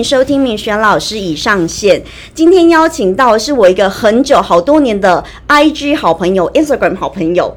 [0.00, 2.02] 迎收听明璇老师已上线。
[2.32, 7.54] 今天邀请到的是我一个很久好多年的 IG 好朋友、Instagram 好朋友。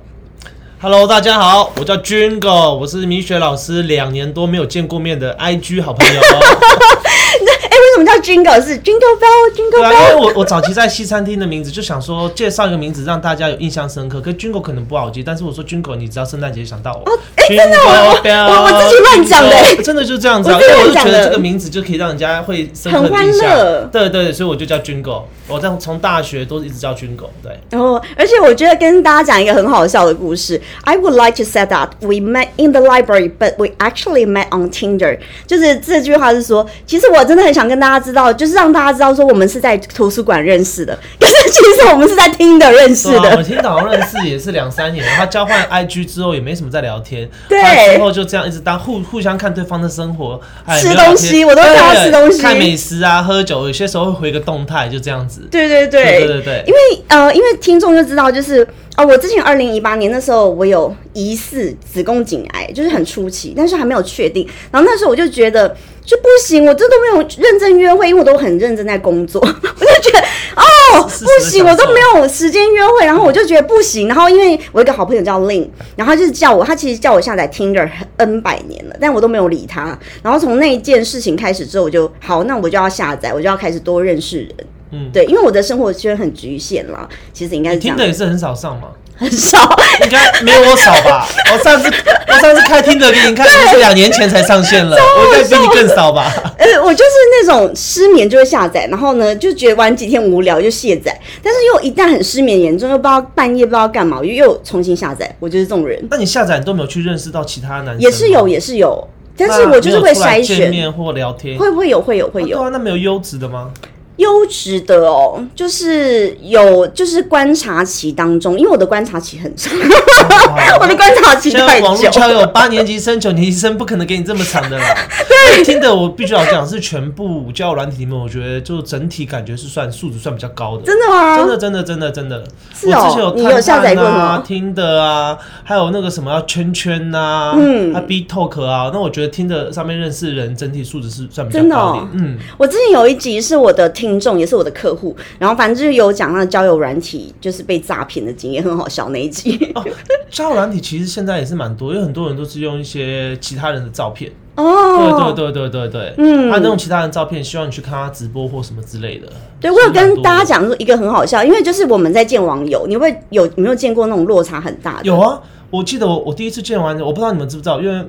[0.82, 6.20] Hello，大家好，我叫 Jingo，我是明雪老师两年多没有见过面的 IG 好朋友。
[7.96, 8.62] 什么叫 Jingle？
[8.64, 10.20] 是 Jingle Bell，Jingle 对啊，因为 Bell。
[10.20, 17.12] 我我早期在西餐厅的名字就想说介绍一个名字让大家有印象深刻，可是 Jingo 可能不好记，但是我说 Jingo，你知道圣诞节想到我。
[17.12, 17.14] 哎
[17.46, 23.90] 真的我我我自己乱讲的真的就这样子啊，我自己因为我就觉得这个名字就可以让人家会深刻很欢乐。
[23.92, 27.60] 对对，所以我就叫 Jingo，我这样从大学都一直叫 Jingo，对。
[27.70, 30.60] 然后，而且我觉得跟大家讲一个很好笑的故事。
[30.84, 34.70] I would like to say that we met in the library, but we actually met on
[34.72, 35.20] Tinder。
[35.46, 43.44] 就是这句话是说，其实我真的很想跟大家知道，就是让大家知道说我们是在图书馆认识的， 可是其实我们是在 Tinder 认识的啊，我的。
[43.44, 55.43] 听导好像认识也是两三年，然后交换 IG 之后也没什么在聊天，对之后就这样一直当互互相看对方的生活，哎吃东西我都看他吃东西看美食啊，喝酒，有些时候会回个动态，就这样子。
[55.52, 64.48] 对对对对对对对因为呃，因为听众就知道，就是哦，我之前二零一八年那时候我有疑似子宫颈癌，就是很初期，但是还没有确定。
[64.72, 65.68] 然后那时候我就觉得
[66.06, 70.20] 就不行，我这都没有认真约会，因为我都很认真在工作， 我就觉得
[70.56, 74.08] 哦不行，我都没有时间约会，然后我就觉得不行。
[74.08, 79.98] 然后因为我有一个好朋友叫 Lin，然后他就是叫我，他其实叫我下载 Tinder N 百年了，但我都没有理他。
[80.22, 84.50] 然后从那一件事情开始之后，我就好，那我就要下载，我就要开始多认识人。
[84.94, 89.60] 嗯，对，因为我的生活圈很局限啦，其实应该是这样听的，也是很少上嘛，很少。
[90.04, 91.28] 应该没有我少吧？
[91.54, 91.92] 我上次
[92.28, 96.34] 我上次开听的给你看，是两年前才上线了，我应该比你更少吧？
[96.58, 105.34] 呃，我就是那种失眠就会下载，然后呢就觉得玩几天无聊就卸载，但是又一旦很失眠严重，又不知道半夜不知道干嘛，我又又重新下载。
[105.40, 108.00] 我就是这种人，那你下载你都没有去认识到其他男生吗？
[108.00, 109.08] 也是有也是有，
[109.38, 113.72] 但是那我就是会没有出来筛选，或聊天，会不会有会有会有啊对啊，那没有优质的吗？
[114.18, 119.74] 优质的哦，就是有就是观察期当中，因为我的观察期很长，
[120.80, 122.10] 我的观察期太现在网络。
[122.10, 124.86] 交友八年级生、九年级生不可能给你这么长的啦。
[125.28, 130.84] 对，听的我必须要讲是全部交友软体里面，我觉得就整体感觉是算素质算比较高的。
[130.84, 131.38] 真的吗？
[131.38, 149.72] 真的，真的，真的，真的，是哦我之前有你有下载过吗、听的啊，还有那个什么要圈圈呐，嗯，啊 B Talk 啊，那我觉得听的上面认识的人整体素质是算比较真的哦高一点，嗯，我之前有一集是我的听众，也是我的客户，然后反正就是有讲那交友软体就是被诈骗的经验，很好笑那一集。
[149.76, 149.84] 哦，
[150.30, 154.32] 交友软体其实现在也是蛮多，因为很多人都是用一些其他人的照片。
[154.56, 159.28] 哦，对对对对对对，嗯他那种其他人照片，希望你去看他直播或什么之类的。
[159.60, 165.06] 对，我有跟大家讲说一个很好笑，因为就是我们在见网友，你会有有没有见过那种落差很大的？
[165.06, 165.42] 有啊，
[165.72, 168.06] 我记得我我第一次见完，我不知道你们知不知道，因为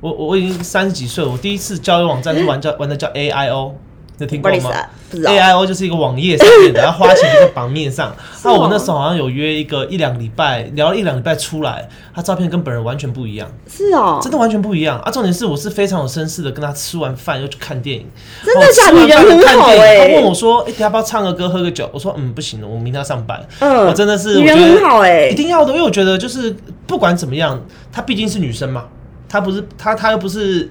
[0.00, 3.74] 我我我已经三十几岁了，我第一次交友网站是玩叫玩的叫 A I O，
[4.18, 5.32] 你听过吗不好意思啊，不知道。
[5.32, 8.14] ？A I O 就是一个网页上面的，然后花钱在榜面上。
[8.44, 15.10] 那 我那时候好像有约一个一两礼拜，聊了一两礼拜出来，他照片跟本人完全不一样，是哦，真的完全不一样啊！
[15.10, 18.06] 重点是我是非常有绅士的，跟他吃完饭又去看电影，
[18.44, 26.54] 真的哦假的你人吃完饭很好看电影欸他问我说：“哎、要不要唱个歌、喝个酒？”我说：“嗯，不行了，我明天要上班。”嗯我真的是我觉得很好哎一定要的，因为我觉得就是
[26.86, 28.84] 不管怎么样，她毕竟是女生嘛，
[29.28, 30.70] 她不是她她又不是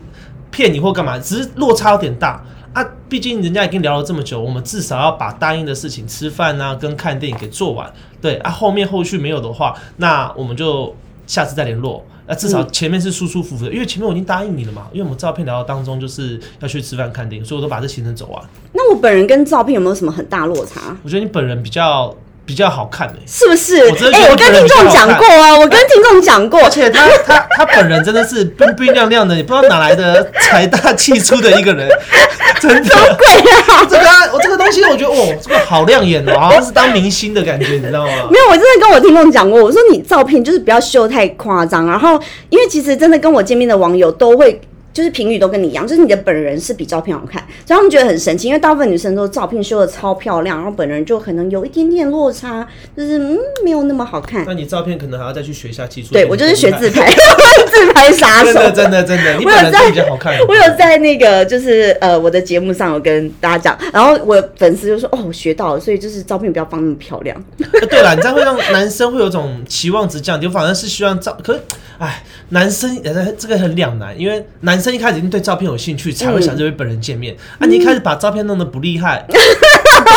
[0.52, 2.44] 骗你或干嘛，只是落差有点大
[2.74, 2.86] 啊。
[3.10, 7.92] 毕竟人家已经聊了这么久，我们至少要把答应的事情，吃饭啊跟看电影给做完。
[8.22, 10.96] 对啊，后面后续没有的话，那我们就
[11.28, 12.06] 下次再联络。
[12.26, 18.42] 那至少前面是舒舒服服的，因为前面我已经答应你了嘛，因为我们照片聊到当中就是要去吃饭看电影，所以我都把这行程走完。
[18.72, 20.96] 那我本人跟照片有没有什么很大落差？
[21.04, 22.16] 我觉得你本人比较
[22.46, 23.78] 比较好看诶、是不是？
[23.78, 31.90] 哎、我跟听众讲过啊，我跟听众讲过，而且他他他本人真的是冰冰亮亮的，你不知道哪来的财大气粗的一个人，
[32.60, 32.90] 真的。
[33.18, 33.86] 贵啊！
[33.90, 38.12] 这个啊我这个东西，我觉得哦，这个好亮眼哦，好像是当明星的感觉，你知道吗？
[38.30, 42.20] 没有，我真的跟我听众讲过，我说你照片就是不要修太夸张，然后
[42.50, 44.60] 因为其实真的跟我见面的网友都会。
[44.94, 54.44] 就是评语都跟你一样，就是你的本人是比照片好看，所以他们觉得很神奇，因为大部分女生都照片修的超漂亮，然后本人就可能有一点点落差，就是嗯没有那么好看。
[54.46, 56.14] 那你照片可能还要再去学一下技术。
[56.14, 57.10] 对我就是学自拍，
[57.72, 58.54] 自拍杀手。
[58.54, 60.38] 真的真的真的，你本人比较好看。
[60.48, 67.36] 我有在那个就是呃我的节目上有跟大家讲，然后我粉丝就说哦我学到了，所以就是照片不要放那么漂亮。
[67.74, 71.60] 呃对了，你这样会让男生会有种 期望值降低，我反而是希望照，可是，
[71.98, 77.36] 哎，男生呃这个很两难，因为男生一开始一定对照片有兴趣，才会想着与本人见面。
[77.60, 79.26] 啊，你一开始把照片弄得不厉害，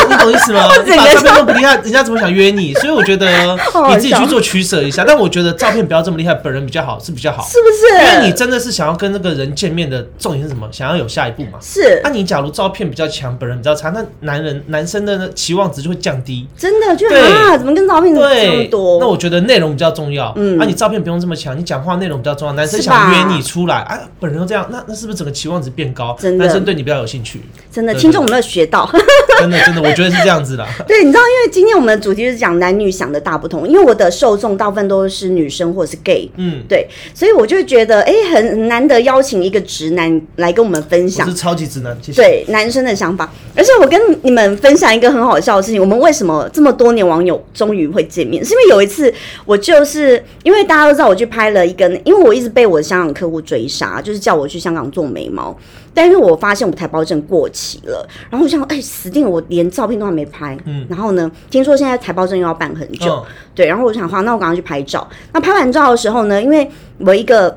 [0.09, 0.69] 你懂意思吗？
[0.85, 2.73] 你把照片都不厉害，人家怎么想约你？
[2.75, 3.27] 所以我觉得
[3.91, 5.05] 你自己去做取舍一下。
[5.07, 7.43] 但我觉得照片不要这么厉害，本人比较好，是比较好。
[7.45, 8.15] 是不是？
[8.15, 10.69] 因为你真的是想要跟那个人见面的重点是什么？
[10.73, 11.59] 想要有下一步嘛。
[11.61, 16.47] 是那、你假如照片比较强，本人比较差，那男人男生的期望值就会降低。
[16.57, 18.99] 真的就对啊，怎么跟照片这么对，多？
[19.01, 20.33] 那我觉得内容比较重要。
[20.37, 22.55] 嗯那，啊，你照片不用这么强，你讲话内容比较重要。
[22.55, 26.17] 男生想约你出来，啊，本人又这样，那那是不是整个期望值变高？
[26.21, 27.41] 真的男生对你比较有兴趣。
[27.71, 28.89] 真的，听众有没有学到？
[29.39, 30.67] 真的真的，我觉得是这样子的。
[30.87, 41.35] 对，你知道，因为今天我们的主题是讲男女想的大不同，因为我的受众大部分都是女生或者是 gay，嗯，对，所以我就觉得，哎、很很难得邀请一个直男来跟我们分享是。
[41.35, 41.95] 超级直男。
[42.15, 48.45] 对男生的想法，而且我跟你们分享一个很好笑的事情，我们为什么这么多年网友终于会见面？
[48.45, 49.13] 是因为有一次
[49.45, 55.57] 我就是因为大家都知道我去拍了一个，因为我一直被我的香港客户追杀，就是叫我去香港做眉毛，
[55.95, 63.25] 但因为我发现我台胞证过期了，然后我想，哎、死定了，我连照片都还没拍，嗯然后呢，听说现在台胞证又要办很久，嗯
[63.55, 65.09] 对，然后我就想，好，那我赶快去拍照。
[65.33, 66.69] 那拍完照的时候呢，因为
[66.99, 67.57] 我一个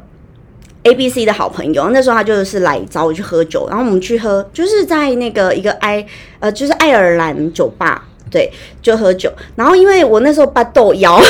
[0.84, 6.06] A B C 的好朋友，那时候他就是来找我去喝酒，然后我们去喝，就是在那个一个埃
[6.40, 8.08] 呃，就是爱尔兰酒吧。
[8.30, 8.52] 对，
[8.82, 9.32] 就喝酒。
[9.56, 11.22] 然后因为我那时候巴豆腰， 我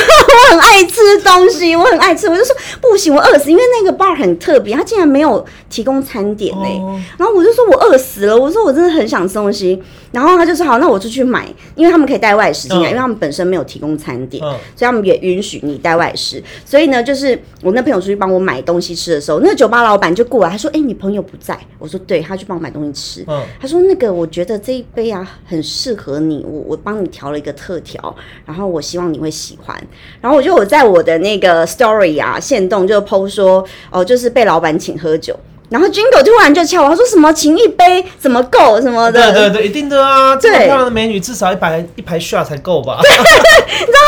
[0.51, 9.81] 很爱吃东西，我很爱吃，我就说不行，我饿死，因为那个 bar 很特别，它竟然没有提供餐点呢、哦然后我就说我饿死了，我说我真的很想吃东西。
[10.11, 16.41] 然后他就说好，那我就去买，因为他们可以带外食进来，嗯因为他们本身没有提供餐点，嗯所以他们也允许你带外食。
[16.65, 23.25] 所以呢，就是我那朋友出去帮我买东西吃的时候，那个酒吧老板就过来，他说：“哎、你朋友不在。”我说：“对，他去帮我买东西吃。
[23.27, 29.77] 嗯他说：“那个，我觉得这一杯啊很适合你，我我帮你调了一个特调，然后我希望你会喜欢。
[30.21, 33.61] 然后我就我在我的那个 story 啊，线动就 PO 说，
[33.91, 35.37] 哦，就是被老板请喝酒。
[35.69, 40.35] 然后 Jingle 突然就敲我，他说什么请一杯怎么够什么的，对对对，一定的啊！
[40.35, 42.99] 这么漂亮的美女，至少一排一排 shot 才够吧？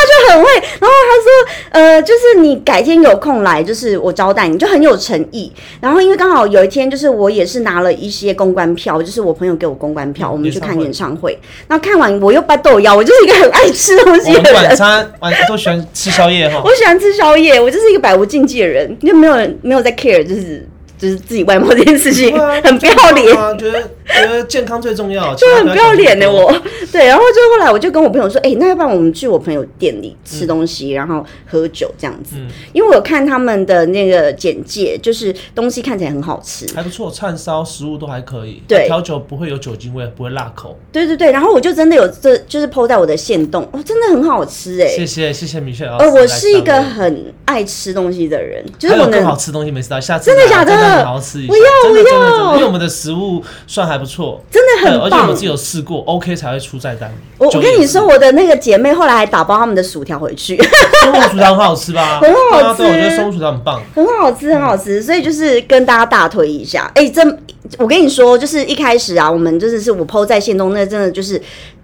[0.10, 0.50] 就很会。
[0.80, 1.30] 然后他说，
[1.72, 5.52] 呃，就是你改天有空来，就是我招待你，就很有诚意。
[5.80, 11.38] 然后因为刚好有一天，就是我也是拿了一些公关票，就是我朋友给我公关票，嗯我们去看演演唱会。
[11.68, 14.76] 那看完我又掰豆腰，我就是一个很爱吃东西的人晚。
[14.76, 16.74] 餐晚都喜欢吃宵夜哈 我。
[16.74, 20.68] 喜欢吃宵夜，我就是一个百无禁忌的人，就没有人没有在 care，就是
[21.00, 23.36] 就是自己外貌这件事情，啊很不要脸。
[23.36, 26.52] 啊，觉得觉得健康最重要， 就很不要脸的的我，
[26.92, 40.78] 对，然后就后来我就跟我朋友说，哎、那要不然我们去我朋友店里吃东西，然后喝酒这样子，嗯因为我有看他们的那个简介，就是东西看起来很好吃，还不错，串烧食物都还可以，对调酒不会有酒精味，不会辣口。
[40.92, 46.06] 对对对，然后我就真的有这就是 PO 在我的线洞，哦，真的很好吃哎、谢谢谢谢米雪老师。
[46.06, 51.54] 呃，我是一个很爱吃东西的人，就是我还有更好吃东西没事到，下次真的来假的真的好好吃一下。
[51.54, 57.13] 我要真的真的我要，因为我们的食物算还不错，真的很棒而且我自己有试过，OK 才会出菜单。
[57.38, 60.57] 我我跟你说，，我的那个姐妹后来还打包他们的薯条回去，
[61.04, 62.19] 松露薯条很好吃吧？
[62.24, 63.81] 很好吃我觉得松露薯条很棒。
[63.94, 66.92] 很好吃，很好吃，所以就是跟大家大推一下。
[66.96, 67.38] 哎、真，
[67.78, 71.42] 我跟你说，就是一开始啊，我们就是是我 PO 在线中，那真的就是。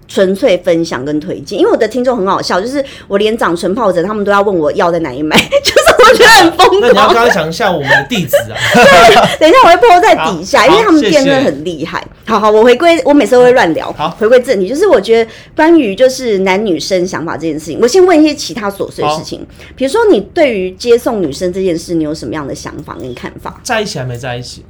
[0.08, 5.72] 纯粹分享跟推荐，因为我的听众很好笑，就是我连长唇疱疹，他们都要问我要在哪里买，就
[6.16, 7.14] 觉得很疯那你要狂。
[7.14, 8.58] 刚刚讲一下我们的地址啊。
[8.74, 12.06] 对等一下我会 PO 在底下，因为他们好店真的谢谢很厉害。
[12.28, 13.92] 好好，我回归，我每次都会乱聊。
[13.94, 19.46] 好回归正题，就是我觉得关于就是男女生想法这件事情，我先问一些其他琐碎的事情，
[19.76, 23.60] 比如说你对于接送女生这件事，你有什么样的想法跟看法？
[23.64, 24.66] 在一起还没在一起，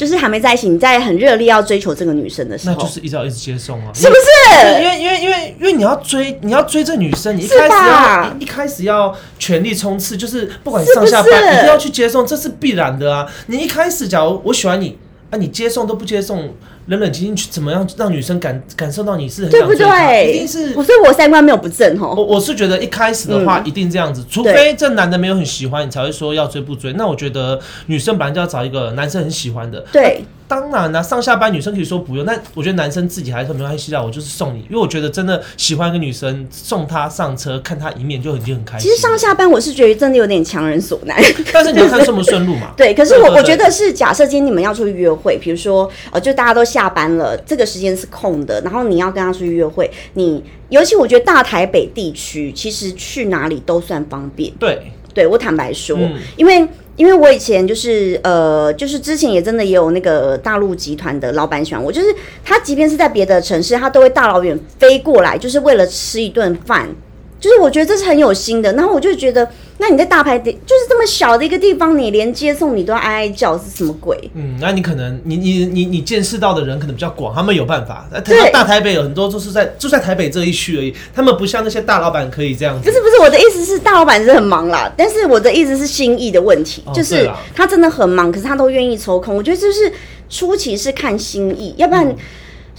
[0.00, 3.92] 就是还没在一起，你在很热烈要追求这个女生的时候，那就是一直要一直接送啊。
[3.92, 4.80] 是不是？
[4.80, 13.30] 因为因为因为因为你要追你要追这女生，你一开始要一一开始要全力冲刺，就是不管你上下班是一定要去接送，这是必然的啊。
[13.48, 14.96] 你一开始假如我喜欢你
[15.28, 16.54] 啊，你接送都不接送，
[16.90, 20.12] 冷冷清清去怎么样让女生感感受到你是很对不想追她？
[20.12, 20.32] 一对？
[20.38, 22.14] 定是我所以我三观没有不正哦。
[22.16, 26.92] 我我是觉得一开始的话嗯一定这样子，除非这男的没有很喜欢你，才会说要追不追。
[26.94, 29.84] 那我觉得女生本来就要找一个男生很喜欢的。
[29.92, 38.90] 对，当然啦、上下班女生可以说不用，但我觉得男生自己还是没关系啦，我就是送你，因为我觉得真的喜欢一个女生，送她上车看她一面就已经很开心。
[38.90, 41.16] 其实上，下班我是觉得真的有点强人所难。
[41.52, 42.72] 但是你要看顺不顺路嘛。
[42.76, 54.52] 对，可是我我觉得是假设今天你们要出去约会，比如说呃，就大家都下班了，这个时间是空的，然后你要跟他出去约会，你尤其我觉得大台北地区其实去哪里都算方便。
[54.58, 56.66] 对，对我坦白说，嗯因为
[57.00, 62.14] 因为我以前就是呃，就是之前也真的也有那个大陆集团的老板喜欢我，就是
[62.44, 66.86] 他即便是在别的城市，他都会大老远飞过来，就是为了吃一顿饭。
[67.40, 68.72] 就是我觉得这是很有心的。
[68.74, 74.30] 然后我就觉得，那你在大排的，就是这么小的一个地方，你连接送你都要哀哀叫，是什么鬼？
[74.34, 78.06] 嗯，那你可能你你你你见识到的人可能比较广，他们有办法。
[78.12, 82.84] 那对大台北有很多就是在就在台北这一区而已，他们不像那些大老板可以这样子。
[82.84, 89.34] 不是不是，我的意思是大老板是很忙啦，但是我的意思是心意的问题，哦就是他真的很忙，可是他都愿意抽空。
[89.34, 89.90] 我觉得就是
[90.28, 92.14] 初期是看心意，要不然、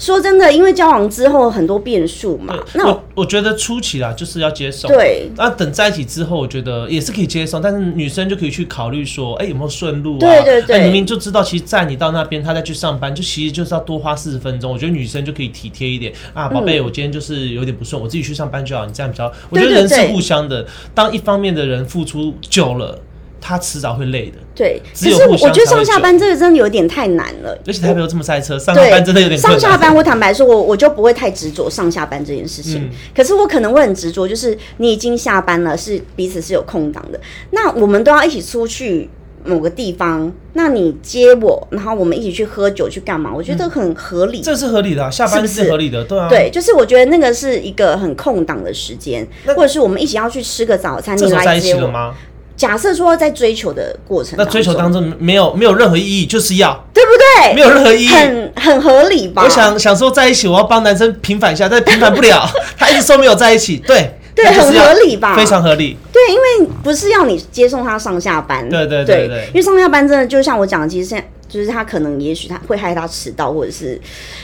[0.02, 4.88] 说真的，因为交往之后很多变数嘛，那我我觉得初期啦，就是要接受。
[4.88, 10.20] 对那等在一起之后，我觉得也是可以接受，但是女生就可以去考虑说，哎、有没有顺路啊？
[10.20, 14.74] 对对对哎明明就知道，其实在你到那边，他再去上班，就其实就是要多花四十分钟。
[14.74, 19.32] 我觉得女生就可以体贴一点啊，宝贝，我今天就是有点不顺，我自己去上班就好，你这样比较。
[19.52, 20.66] 我觉得人是互相的，
[20.96, 23.00] 当一方面的人付出久了，
[23.42, 24.38] 他迟早会累的。
[24.56, 27.58] 对，只是我觉得上下班这个真的有点太难了。
[27.66, 29.40] 而且台北又这么塞车，上下，班真的有点。
[29.40, 32.84] 上下班，我坦白说，我我就不会太执着上下班这件事情。
[32.84, 37.20] 嗯可是我可能会很执着，就是你已经下班了，是彼此是有空档的，
[37.50, 39.10] 那我们都要一起出去
[39.44, 43.32] 某个地方，那你接我，然后我们一起去喝酒去干嘛？
[43.34, 44.42] 我觉得很合理。
[44.42, 46.30] 这是合理的、啊，下班是合理的，对啊。
[46.30, 51.82] 对，就是我觉得那个是一个很空档的时间，或者是我们一起要去吃个早餐，你来接我。
[51.82, 52.14] 了吗？
[52.62, 57.56] 假设说在追求的过程那追求当中，没有没有任何意义，就是要对不对？
[57.56, 58.10] 没有任何意义。
[58.10, 59.42] 很很合理吧？
[59.44, 65.98] 我想想说在一起，我要帮男生平反一下，但平反不了， 他一直说没有在一起，对对很合理吧非常合理。
[66.14, 74.00] 对，因为不是要你接送他上下班，对对对对因为上下班真的就像我讲的，其实现在就是他可能也许他会害他迟到，或者是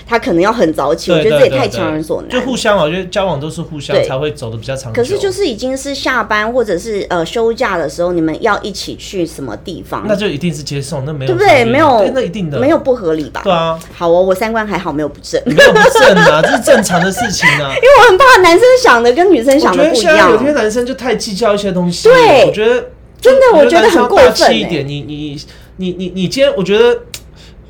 [0.05, 2.29] 他可能要很早起，我觉得这也太强人所难。
[2.29, 5.01] 就互相啊，我觉得交往都是互相才会走的比较长久。
[5.01, 11.63] 可是就是已经是下班或者是呃休假的时候，你们要一起去什么地方，那就一定是接送，那没有对不对？
[11.63, 13.41] 没有，那一定的没有不合理吧？
[13.43, 17.71] 对啊，好哦，我三观还好，没有不正，因没有不正啊， 这是正常的事情啊。
[17.77, 20.47] 因为我很怕男生想的跟女生想的不一样现在有。
[20.47, 24.87] 些男生就太计较一些东西，对我觉得真的我觉得很过分一点。
[24.87, 25.39] 你你
[25.77, 26.99] 你你你今天，我觉得。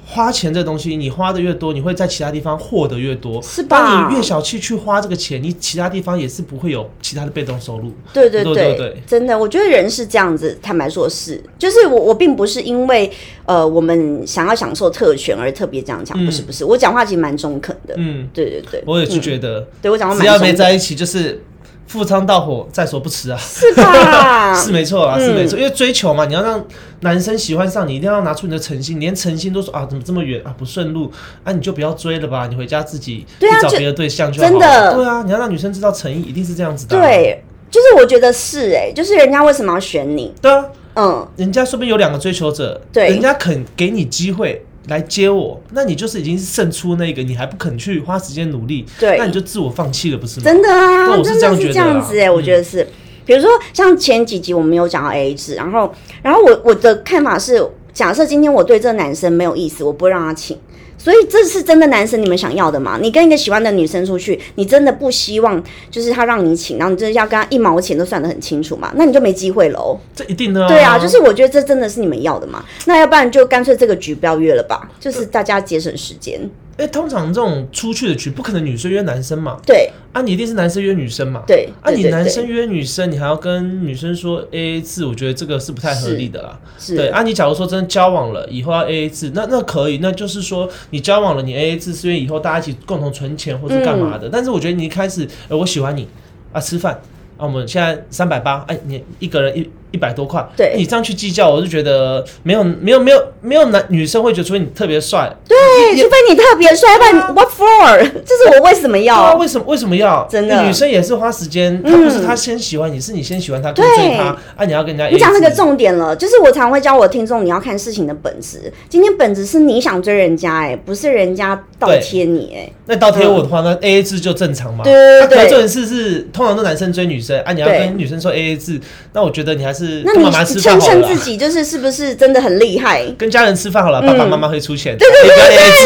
[0.10, 3.42] 花钱这东西，你花的越多，你会在其他地方获得越多。
[3.42, 7.92] 是吧当你越小气去花这个钱，你其他地方也是不会有其他的被动收入。
[8.14, 10.58] 对对对对对真的，我觉得人是这样子。
[10.62, 13.12] 坦白说是，就是我我并不是因为
[13.46, 17.94] 呃我们想要享受特权而特别这样讲，嗯不是不是，我讲话其实蛮中肯的。
[17.98, 21.44] 嗯，对对对，我也是嗯觉得，对我讲话只要蛮中肯，没在一起，就是
[21.88, 23.38] 赴汤蹈火，在所不辞啊。
[23.38, 24.54] 是吧？
[24.62, 26.64] 是没错啊，是没嗯错，因为追求嘛，你要让
[27.00, 31.12] 男生喜欢上你，一定要拿出你的诚心，连诚心都说啊，怎么这么远啊，不顺路
[31.44, 34.52] 啊，你就不要追了吧，你回家自己去找别的对象就好了。
[34.52, 37.42] 真的对啊，你要让女生知道诚意，一定是这样子的、，对，
[37.72, 40.34] 就是我觉得是哎、就是人家为什么要选你？
[40.42, 40.66] 对啊，
[40.96, 44.66] 嗯，人家说不定有两个追求者，对人家肯给你机会。
[44.88, 50.44] 来接我，那你就是已经是胜出那个，你还不肯去花时间努力，对那你就自我放弃了，不是吗？
[50.46, 52.88] 真的啊，我是这样觉得啦这样子哎、我嗯觉得是。
[53.26, 57.62] 比如说像前几集我们有讲到 A A 制，然后然后我我的看法是，
[57.94, 60.58] 假设今天我对这个男生没有意思，我不会让他请。
[60.98, 62.98] 所以这是真的男生你们想要的吗？
[63.02, 68.92] 你跟一个喜欢的女生出去，你真的不希望就是他让你请，然后你真的要跟他一毛钱都算得很清楚嘛？
[68.96, 69.98] 那你就没机会喽。
[70.16, 70.68] 这一定的、啊。
[70.68, 72.66] 对啊，就是我觉得这真的是你们要的嘛？
[72.86, 76.50] 那要不然就干脆这个局不要约了吧，就是大家节省时间。
[76.78, 86.60] 哎、通常这种出去的局，不可能女生约男生嘛，对啊，你一定是男生约女生嘛，对啊，你男生约女生，你还要跟女生说 A A 制，我觉得这个是不太合理的啦。
[86.78, 94.30] 是对啊，你假如说真的交往了，以后要 A A 制，那那可以，那就是说你交往了，你 A A 制是因为以后大家一起共同存钱或者干嘛嗯的。
[94.30, 96.08] 但是我觉得你一开始，呃，我喜欢你
[96.54, 96.94] 啊，吃饭
[97.38, 105.58] 啊，我们现在三百八，哎，你一个人一一百多块，对你这样去计较，我就觉得没有没有没有没有男女生会觉得，除非你特别帅，对，
[105.96, 107.98] 除非你特别帅，要不然 what for？
[108.26, 109.36] 这是我为什么要？
[109.36, 110.28] 为什么为什么要？
[110.30, 113.86] 真的女生也是花时间，她嗯不是她先喜欢你，是你先喜欢她，追
[114.18, 114.66] 她啊！
[114.66, 118.72] 你要跟人家你讲那个重点了，就是我常会教我听众，你要看事情的本质。
[118.90, 124.84] 今天本质是你想追人家、哎，不是人家倒贴你、哎，那倒贴我的话，那 A A 制就正常嘛。
[124.84, 128.80] 对对对那可是是通常都男生追女生啊，你要跟女生说 A A 制，
[129.14, 131.08] 那我觉得你还是那跟妈妈吃你称饭好了啦。
[131.08, 133.02] 称自己就是是不是真的很厉害？
[133.02, 135.72] 哎、跟家人吃饭好了，嗯爸爸妈妈会出钱，对对对，不要 A A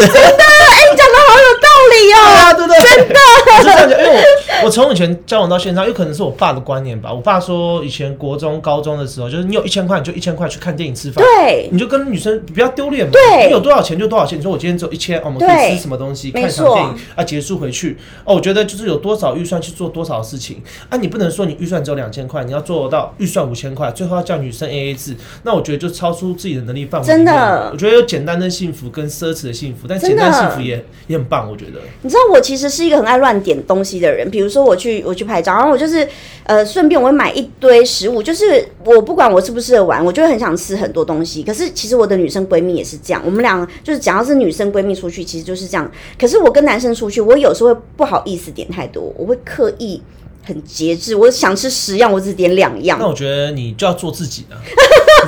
[0.92, 2.76] 你讲的好有道理对哦、啊，对对？
[2.78, 4.16] 真的，我是这样讲，因为我
[4.64, 7.12] 我从以前交往到现在，有可能是我爸的观念吧。
[7.12, 11.24] 我爸说，以前国中、高中的时候，就是你有一千块，你就一千块去看电影、吃饭。
[11.24, 14.38] 对，你就跟女生不要丢脸嘛，对你有多少钱就多少钱。
[14.38, 17.96] 你说我今天只有一千，哦我们可以吃什么东西，看一场电影啊，结束回去。
[18.24, 27.06] 哦，我觉得就是有多少预算去做多少事情啊，你不能说你预算只有两千块，你要做到预算五千块，最后要叫女生 A A 制，那我觉得就超出自己的能力范围。
[27.06, 31.80] 真的我觉得有简单的幸福跟奢侈的幸福，但简单幸福也也很棒，我觉得。
[32.02, 36.04] 你知道我其实是一个很爱乱点东西的人，比比如说我去我去拍照，然后我就是
[36.42, 41.44] 呃顺便我会买一堆食物，就是我不管我适不适合玩，我就会很想吃很多东西。
[41.44, 45.88] 可是其实我的女生闺蜜也是这样，我们俩就是只要是女生闺蜜出去，其实就是这样。
[46.18, 50.02] 可是我跟男生出去，我有时候会不好意思点太多，我会刻意
[50.44, 51.14] 很节制。
[51.14, 53.06] 我想吃十样，我只点两样那。
[53.06, 54.56] 我觉得你就要做自己 的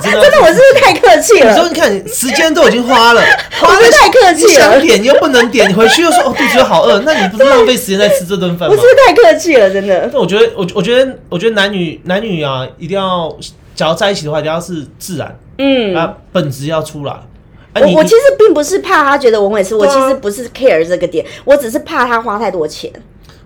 [0.02, 1.68] 真的，我是不是太客气有时候？
[1.68, 3.22] 你看时间都已经花了，
[3.62, 4.72] 我花是不是太客你气了？
[4.72, 8.82] 想点你又不能点，你回去又说哦肚子又好饿，那你不是浪费时间在吃这顿饭吗我是？
[8.82, 9.70] 不是太客气了？
[9.70, 10.10] 真的。
[10.12, 13.34] 那我觉得，我我觉得，我觉得男女男女啊，一定要，
[13.74, 17.12] 假如在一起的话，一定要是自然，嗯，啊，本质要出来。
[17.12, 17.22] 啊
[17.76, 22.88] 我我其实并不是怕他觉得我很会吃，我其实不是 care 这个点，我只是怕他花太多钱。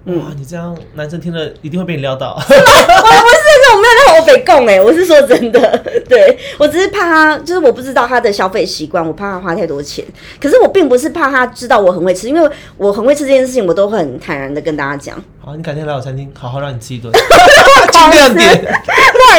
[0.09, 2.35] 哇，你这样男生听了一定会被你撩到。
[2.41, 10.03] 我不是，这我没有让我北供哎，我是说真的， 对我只是怕他，就是我不知道他的消费习惯，我怕他花太多钱。
[10.41, 17.13] 可是我并不是怕他知道我很会吃，因为我很会吃这件事情，我都很坦然的跟大家讲，好，你改天来我餐厅，好好让你吃一顿，
[17.93, 18.83] 尽量点。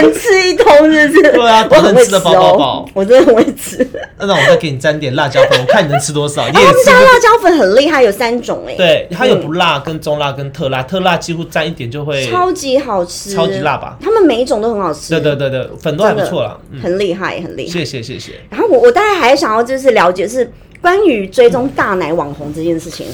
[0.02, 1.32] 乱吃一通是不是？
[1.32, 3.88] 对啊我能吃的饱饱饱哦，我真的很会吃。
[4.18, 6.48] 那让我再给你沾点辣椒粉，我看你能吃多少。
[6.52, 13.98] 他们家也吃不辣椒粉很厉害，有三种哎，对，它有不辣、跟中辣、跟特辣，特辣几乎沾一点就会超级好吃，超级辣吧？
[14.02, 16.58] 他们每一种都很好吃，对对对对，粉都还不错啦。
[16.72, 17.72] 嗯，很厉害，很厉害。
[17.72, 18.34] 谢谢谢谢。
[18.50, 20.52] 然后我我大概还想要就是了解是
[20.82, 23.06] 关于追踪大奶网红这件事情。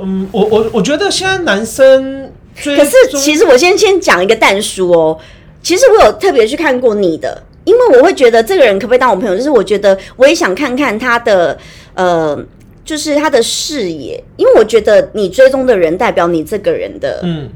[0.00, 5.18] 嗯，我我我觉得现在男生追可是其实我先先讲一个蛋叔哦，
[5.62, 11.58] 其实我有特别去看过你的，因为我会觉得这个人可不可以当我朋友，就是我觉得我也想看看他的
[11.94, 12.38] 呃。
[12.84, 17.48] 就是他的视野，因为我觉得你追踪的人代表你这个人的嗯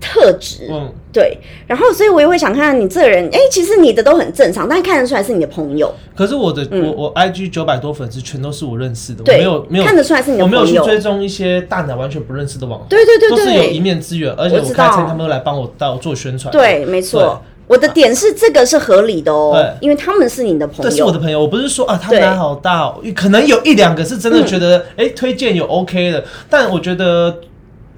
[0.00, 1.36] 特质，嗯，对。
[1.66, 10.60] 然后，所以我也会想看看你这个人，哎、其实你的都很正常，但看得出来是你的朋友，可是我的、我我 IG 九百多粉丝全都是我认识的，我没有没有看得出来是你的朋友。
[10.60, 14.84] 我没有，去追踪一些大奶完全不认识的网红，对对对都是有一，面之缘，而且我知道。
[14.84, 17.42] 我开餐他们都来帮我到做宣传，对，没错。
[17.66, 20.84] 我的点是这个是合理的哦对，因为他们是你的朋友。
[20.84, 22.18] 这是我的，朋友，我不是说啊，他对。
[22.18, 27.40] 奶好大、哦，可能有一两个是真的觉得，哎、推荐有 OK 的，但我觉得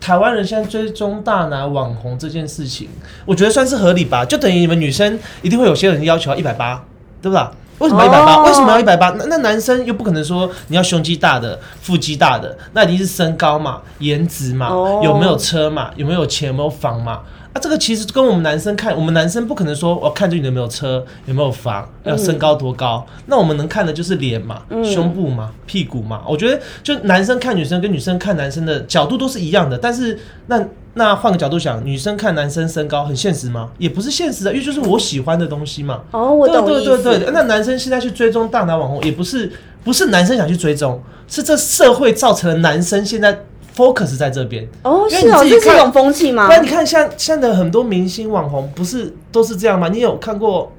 [0.01, 2.89] 台湾人现在追踪大拿网红这件事情，
[3.27, 6.83] 我觉得算是合理吧，就等于你们女生一定会有些人要求要一百八，
[7.21, 7.47] 对不对？
[7.81, 8.37] 为什么一百八？
[8.37, 9.11] 哦为什么要一百八？
[9.19, 17.21] 那那男生又不可能说你要胸肌大的、腹肌大的，那一定是身高嘛、颜值嘛、哦有没有车嘛、有没有钱、有没有房嘛。
[17.53, 26.23] 啊，这个其实跟我们男生看，我们男生不可能说我看中你有没有车、有没有房、要身高多高，那我们能看的就是脸嘛、胸部嘛、屁股嘛。
[26.29, 30.17] 我觉得就男生看女生跟女生看男生的角度都是一样的，但是
[30.47, 33.71] 那那换个角度想，女生看男生身高很现实吗？
[33.79, 36.01] 也不是现实的，因为就是我喜欢的东西嘛。
[36.11, 36.85] 哦，我懂对。
[36.85, 39.53] 对对对，那男生现在去追踪大奶网红，也不是
[39.85, 43.45] 不是男生想去追踪，是这社会造成了男生现在
[43.77, 44.69] focus 在这边。
[44.83, 46.53] 哦，是哦，你自己看这是一种风气吗不？
[46.53, 49.89] 然你看像现在的很多明星网红，不是都是这样吗？
[49.89, 50.73] 你有看过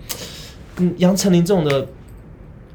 [0.78, 1.88] 嗯杨丞琳这种的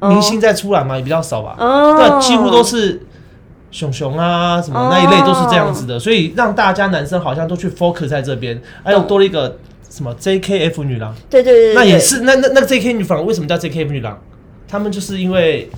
[0.01, 0.97] 明星在出来吗？
[0.97, 1.55] 也比较少吧。
[1.59, 3.01] 哦，对，几乎都是
[3.77, 9.55] 熊熊啊什么那一类都是这样子的，所以让大家男生好像都去 focus 在这边，还有多了一个
[9.87, 11.13] 什么 JKF 女郎。
[11.29, 14.19] 对对对对，那也是，那那那个 JK 女郎为什么叫 JKF 女郎？
[14.67, 15.69] 他们就是因为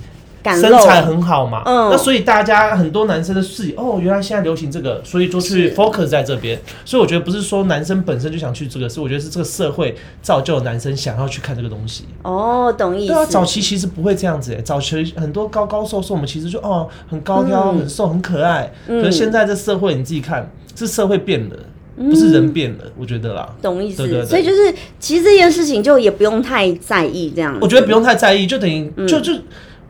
[0.44, 6.60] 身材很好嘛，嗯那所以大家很多男生的视野，哦，原来现在流行这个，所以就去是 focus 在这边。
[6.84, 12.04] 所以我觉得不是说男生本身就想去这个，是我觉得是这个社会造就了男生想要去看这个东西。
[12.22, 13.12] 哦，懂意思。
[13.12, 18.72] 对啊，早期其实不会这样子诶，早期很多高高瘦瘦，我们其实就哦很高挑、嗯很瘦、很可爱。
[18.86, 21.56] 嗯可是现在这社会你自己看，是社会变了，
[21.96, 23.48] 不是人变了，我觉得啦。
[23.60, 27.58] 懂意思，对对对所以就是其实这件事情就也不用太在意这样子。
[27.60, 29.32] 我觉得不用太在意，就等于、嗯就就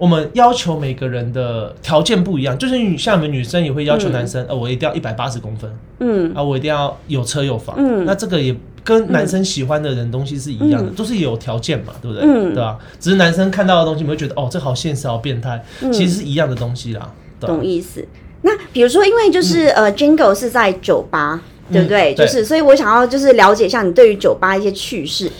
[0.00, 8.06] 我们要求每个人的条件不一样，就是女像你们女生也会要求男生，呃，我一定要一百八十公分，嗯，啊，我一定要有车有房，嗯。
[8.06, 10.94] 那这个也跟男生喜欢的人东西是一样的，嗯。
[10.94, 12.26] 都是有条件嘛，对不对？
[12.26, 12.54] 嗯。
[12.54, 12.78] 对吧？
[12.98, 18.02] 只是男生看到的东西，你会觉得哦，这好现实，好变态，其实是一样的东西啦，懂意思。
[18.40, 22.14] 那比如说，因为就是、呃，Jingle 是在酒吧，对不对。
[22.14, 25.30] 就是所以我想要就是了解一下你对于酒吧一些趣事，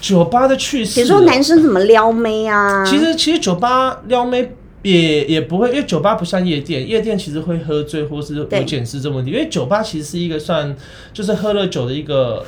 [0.00, 8.64] 酒吧的趣事哦，比如说男生怎么撩妹啊，其实其实酒吧撩妹也也不会，因为酒吧不像夜店，夜店其实会喝醉或是有对。
[8.64, 10.76] 检视这个问题，因为酒吧其实是一个算
[11.12, 12.44] 就是喝了酒的一个。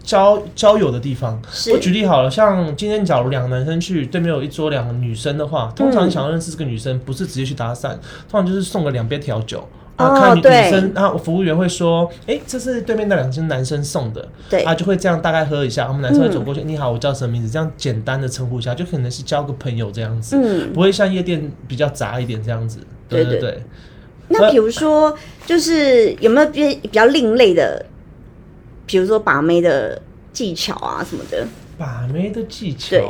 [0.00, 1.38] 交交友的地方，
[1.70, 7.90] 我举例好了，像今天假如两个男生去对面有一桌两个女生的话，通常你想要认识这个女生，不是直接去搭讪，
[8.26, 9.68] 通常就是送个两杯调酒。
[9.98, 17.50] 啊，哦看女生，啊，服务员会说，哎、这是对面那两个男生送的，对啊，就会这样大概喝一下，我们男生会走过去，你好，我叫什么名字？
[17.50, 22.78] 这样简单的称呼一下，就可能是交个朋友这样子，嗯，不会像夜店比较杂一点这样子。
[23.08, 23.62] 对对对对，
[24.28, 27.84] 那比如说，就是有没有比比较另类的，
[28.86, 30.00] 比如说把妹的
[30.32, 31.46] 技巧啊什么的？
[31.76, 33.08] 把妹的技巧对，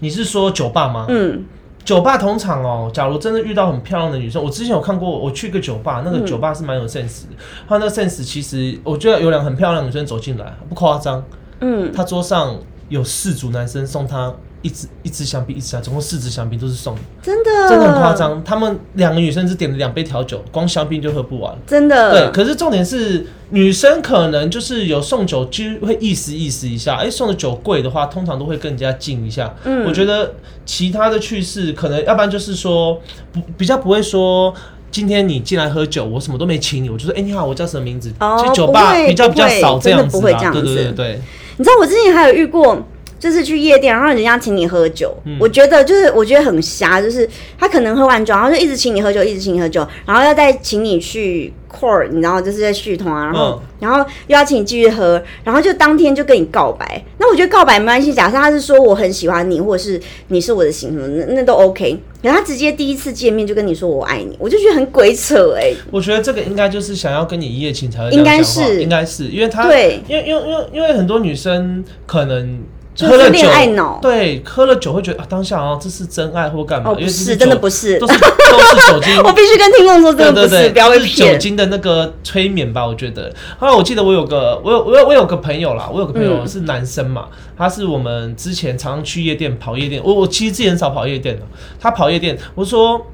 [0.00, 1.06] 你是说酒吧吗？
[1.08, 1.44] 嗯，
[1.84, 7.28] 酒吧同场哦，假如真的遇到很漂亮的女生，我之前有看过，我去一个酒吧，那个嗯酒吧是蛮有 sense 的。
[7.68, 11.22] 它那个 sense 其实，我觉得有两个很漂亮的女生走进来，不夸张，
[11.60, 12.56] 嗯，她桌上
[12.88, 14.32] 有四组男生送她
[14.64, 18.42] 一支一支香槟，一支香，总共四支香槟都是送的，真的，真的很夸，张。
[18.42, 21.54] 他们两个女生只点了两杯调酒，光香槟就喝不完。
[21.66, 26.96] 真的，对，可是重点是女生可能就是有送酒，就会意思意思一下。
[26.96, 29.54] 哎、送的酒贵的话，通常都会更加敬一下。
[29.64, 32.98] 嗯我觉得其他的趣事，可能要不然就是说
[33.32, 34.54] 不比较不会说。
[34.90, 38.12] 今天你进来喝酒，我什么都没请你，我就说，哎、你好，我叫什么名字？
[38.20, 41.20] 哦酒吧比较比较少这样子啦，不会这样对对对对，
[41.56, 42.80] 你知道我之前还有遇过，
[43.24, 47.26] 就是去夜店，然后人家请你喝酒，嗯我觉得就是我觉得很瞎，就是
[47.58, 57.04] 他可能喝完酒，然后就一直请你喝酒，一直请你喝酒，然后要再请你去 court，你知道就是在续通啊，然后、嗯然后又要请你继续喝，然后就当天就跟你告白。
[57.18, 61.98] 那我觉得告白没关系，假设他是说我很喜欢你，或者是你是我的型什么，那那都 OK。
[62.22, 76.90] 然后他直接第一次见面就跟你说我爱你，我就觉得很鬼扯哎、我觉得这个应该就是想要跟你一夜情才会这应该是应该是因为他对，因为因为因为因为很多女生可能就是喝了酒，恋爱脑对，喝了酒会觉得啊，当下啊这是真爱或干嘛？
[76.90, 81.38] 哦不是，真的不是都，是都是酒精 我必须跟听众说真的不是，不要被骗是酒。
[81.38, 83.34] 精的那个催眠吧，我觉得。
[83.58, 87.26] 后来我记得我有个，我有我有我有个朋友啦，我有个朋友嗯是男生嘛，
[87.58, 91.42] 他是我们之前常常去夜店跑夜店，我我其实之前很少跑夜店的，
[91.80, 93.04] 他跑夜店，我说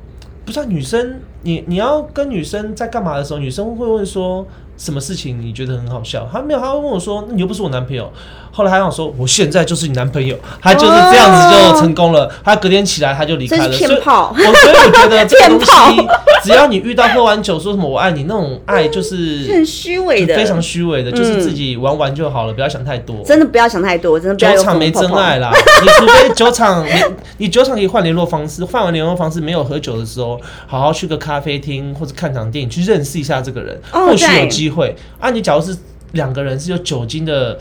[0.44, 4.46] 不是、啊、女生，你你要跟女生在干嘛的时候，女生会问说。
[4.80, 6.26] 什么事情你觉得很好笑？
[6.32, 8.10] 他没有，他会问我说：“那你又不是我男朋友。”
[8.50, 12.32] 后来他跟我说：“我现在就是你男朋友。”他就是这样子就成功了。
[12.42, 13.66] 他隔天起来他就离开了。
[13.68, 16.08] 这是所以我所以我觉得这个东西，
[16.42, 23.22] 只要你遇到喝完酒说什么“我爱你”那种爱，就是很虚伪的，非常虚伪的，嗯就是自己玩玩就好了，不要想太多。
[23.24, 26.90] 真的不要想太多，真的不要有酒场没真爱啦，你除非酒场你
[27.38, 34.94] 你酒场可以换联络方式，换完联络方式没有喝酒的时候，好好去个咖啡厅或者看场电影，去认识一下这个人，哦或许有机会。
[35.18, 35.76] 啊，你假如是
[36.12, 37.58] 两个人是有酒精的。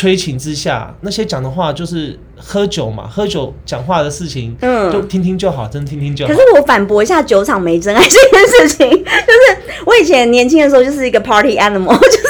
[0.00, 6.32] 催情之下，那些讲的话就是喝酒嘛，喝酒讲话的事情，嗯就听听就好，真的听听就好。
[6.32, 12.26] 可是我反驳一下酒场没真爱这件事情， 就是我以前年轻的时候就是一个 party animal， 就是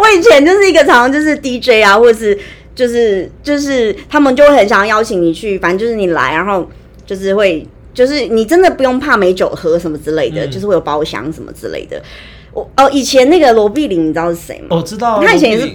[0.00, 2.38] 我以前就是一个常常就是 DJ 啊，或者是
[2.74, 6.66] 就是就是他们就会很想要邀请你去，反正就是你来，然后
[7.04, 12.00] 就是会就是你真的不用怕没酒喝什么之类的，嗯就是会有包厢什么之类的。
[12.52, 14.68] 我哦，以前那个罗碧玲你知道是谁吗？
[14.70, 15.70] 我知道啊，他以前也是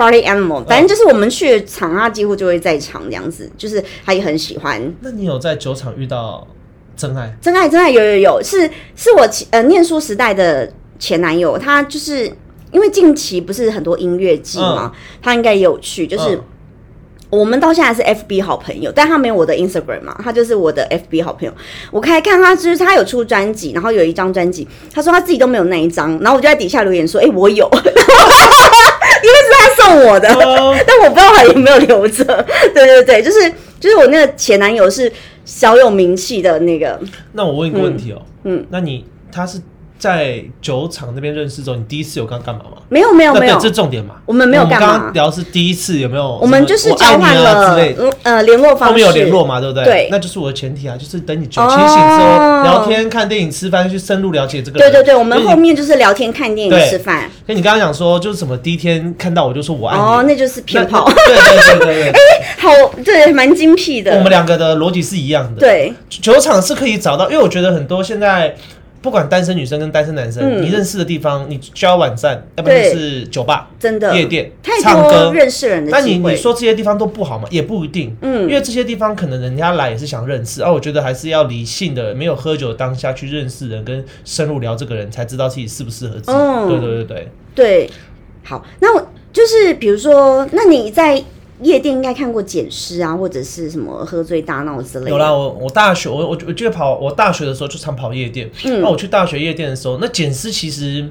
[0.00, 4.94] Party Animal，反正就是我们去场，他几乎就会在场这样子，就是他也很喜欢。
[5.00, 6.46] 那你有在酒场遇到
[6.96, 7.36] 真爱？
[7.42, 12.24] 真爱，真爱有有有，是是我前呃念书时代的前男友，他就是
[12.72, 16.34] 因为近期不是很多音乐季嘛，他应该也有去，就是。
[16.36, 16.40] 嗯
[17.30, 21.54] 我们到现在是 FB 好朋友，但他没有我的 Instagram 嘛，他就是我的 FB 好朋友。
[21.92, 27.70] 我开看他就是他有出专辑，然后有一张专辑，他说他自己都没有那一张，然后我就在底下留言说，哎、我有，
[29.90, 30.74] 送我的，哦。
[30.86, 32.24] 但我不知道还有没有留着。
[32.72, 35.12] 对对对，就是就是我那个前男友是
[35.44, 36.98] 小有名气的那个，
[37.32, 39.60] 那我问一个问题哦、嗯，那你他是
[40.00, 42.78] 在酒厂那边认识之后，你第一次有跟他干嘛吗？
[42.88, 44.14] 没有没有没有这重点嘛。
[44.24, 46.38] 我们没有干嘛我刚刚聊是第一次有没有？
[46.40, 49.84] 我们就是交换了之类呃联络方式，后面有联络嘛，对不对？
[49.84, 54.90] 对那就是我的前提啊，就是等你酒清醒之后，哦聊天、看电影、吃饭，去深入了解这个人。
[54.90, 57.30] 对对对，我们后面就是聊天、看电影、吃饭。
[57.46, 62.20] 跟你刚刚讲说，就是什么第一天看到我就说我爱你，哦，那就是骗炮，那对对对对对，
[62.58, 62.70] 好，
[63.04, 64.12] 对，蛮精辟的。
[64.12, 65.60] 我们两个的逻辑是一样的。
[65.60, 68.54] 对，酒厂是可以找到，因为我觉得很多现在
[69.02, 75.32] 不管单身女生跟单身男生，嗯你认识的地方，你交友网站，要不然对就是酒吧、真的夜店、太唱歌。
[75.32, 76.32] 认识人的那你机会。
[76.32, 77.48] 你说这些地方都不好吗？
[77.50, 86.32] 也不一定，嗯因为这些地方可能人家来也是想认识，而我觉得还是要理性的，没有喝酒的当下去认识人，跟深入聊这个人，才知道自己适不适合自己。
[86.32, 87.90] 嗯对对对对，对，
[88.44, 91.22] 好，那我就是比如说，那你在
[91.62, 95.10] 夜店应该看过捡尸啊，或者是什么喝醉大闹之类的。
[95.10, 101.08] 有啦，我我大学我我我记得跑我大学的时候就常跑夜店，嗯那我去大学夜店的时候，那捡尸其实。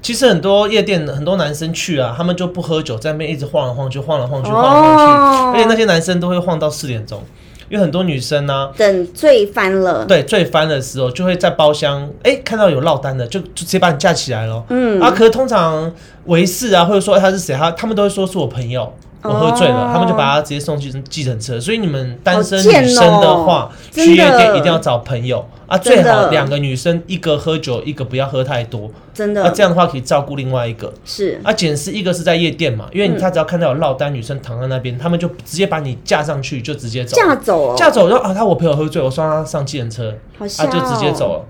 [0.00, 7.20] 其实很多夜店很多男生去啊，他们就不喝酒，在那边一直晃来晃去，晃来晃去，晃来晃去，哦而且那些男生都会晃到四点钟，
[7.68, 10.04] 因为很多女生呢、等醉翻了。
[10.06, 14.64] 对，醉翻的时候就会在包厢，哎、看到有落单的，就就直接把你架起来了。
[14.68, 15.92] 嗯啊，可是通常
[16.26, 18.90] 维士啊，或者说、哎他是谁，他他们都会说是我朋友，
[19.22, 21.58] 我喝醉了，哦他们就把他直接送去计程车。
[21.60, 25.44] 所以你们单身女生的话，去夜店一定要找朋友。
[25.66, 28.90] 啊，最好两个女生，一个喝酒，一个不要喝太多。
[29.12, 29.42] 真的。
[29.42, 30.90] 那这样的话可以照顾另外一个。
[31.04, 31.38] 是。
[31.42, 33.18] 啊，检视一个是在夜店嘛，因为嗯。
[33.18, 37.16] 他只要看到有落单女生躺在那边，他们就直接把你架上去，就直接走。
[37.16, 41.44] 架走哦，架走，然后啊，他我朋友喝醉，我送他上计程车，啊，好吓、哦就直接走了。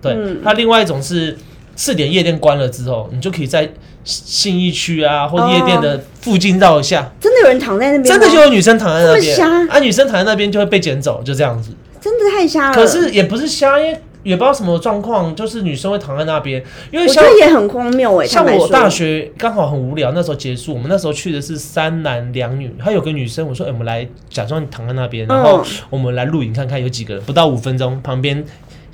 [0.00, 0.40] 对，嗯。
[0.44, 1.36] 那另外一种是
[1.74, 3.68] 四点夜店关了之后，你就可以在
[4.04, 9.68] 信义区啊或者夜店的附近绕一下，真的有人躺在那边，真的就有女生躺在那边。
[9.68, 11.70] 啊，女生躺在那边就会被捡走，就这样子。
[12.00, 12.74] 真的太瞎了。
[12.74, 25.70] 可是也不是瞎，因为也不知道什么状况，就是女生会躺在那边，因为我觉得也很荒谬哎、像我大学刚好很无聊，那时候结束，我们那时候去的是三男两女，还有个女生，我说，哎、我们来假装你躺在那边，然后嗯。
[25.90, 28.42] 我们来录影看看有几个人，不到五分钟，旁边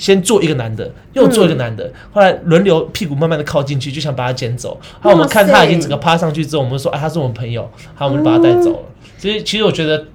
[0.00, 4.80] 先坐一个男的，又坐一个男的，嗯后来轮流屁股慢慢的靠进去，就想把他捡走。
[4.94, 8.78] 然后我们看他已经整个趴上去之后，我们说，哎、他是我们朋友，好，我们就把他带走了。
[9.18, 10.06] 所以其实我觉得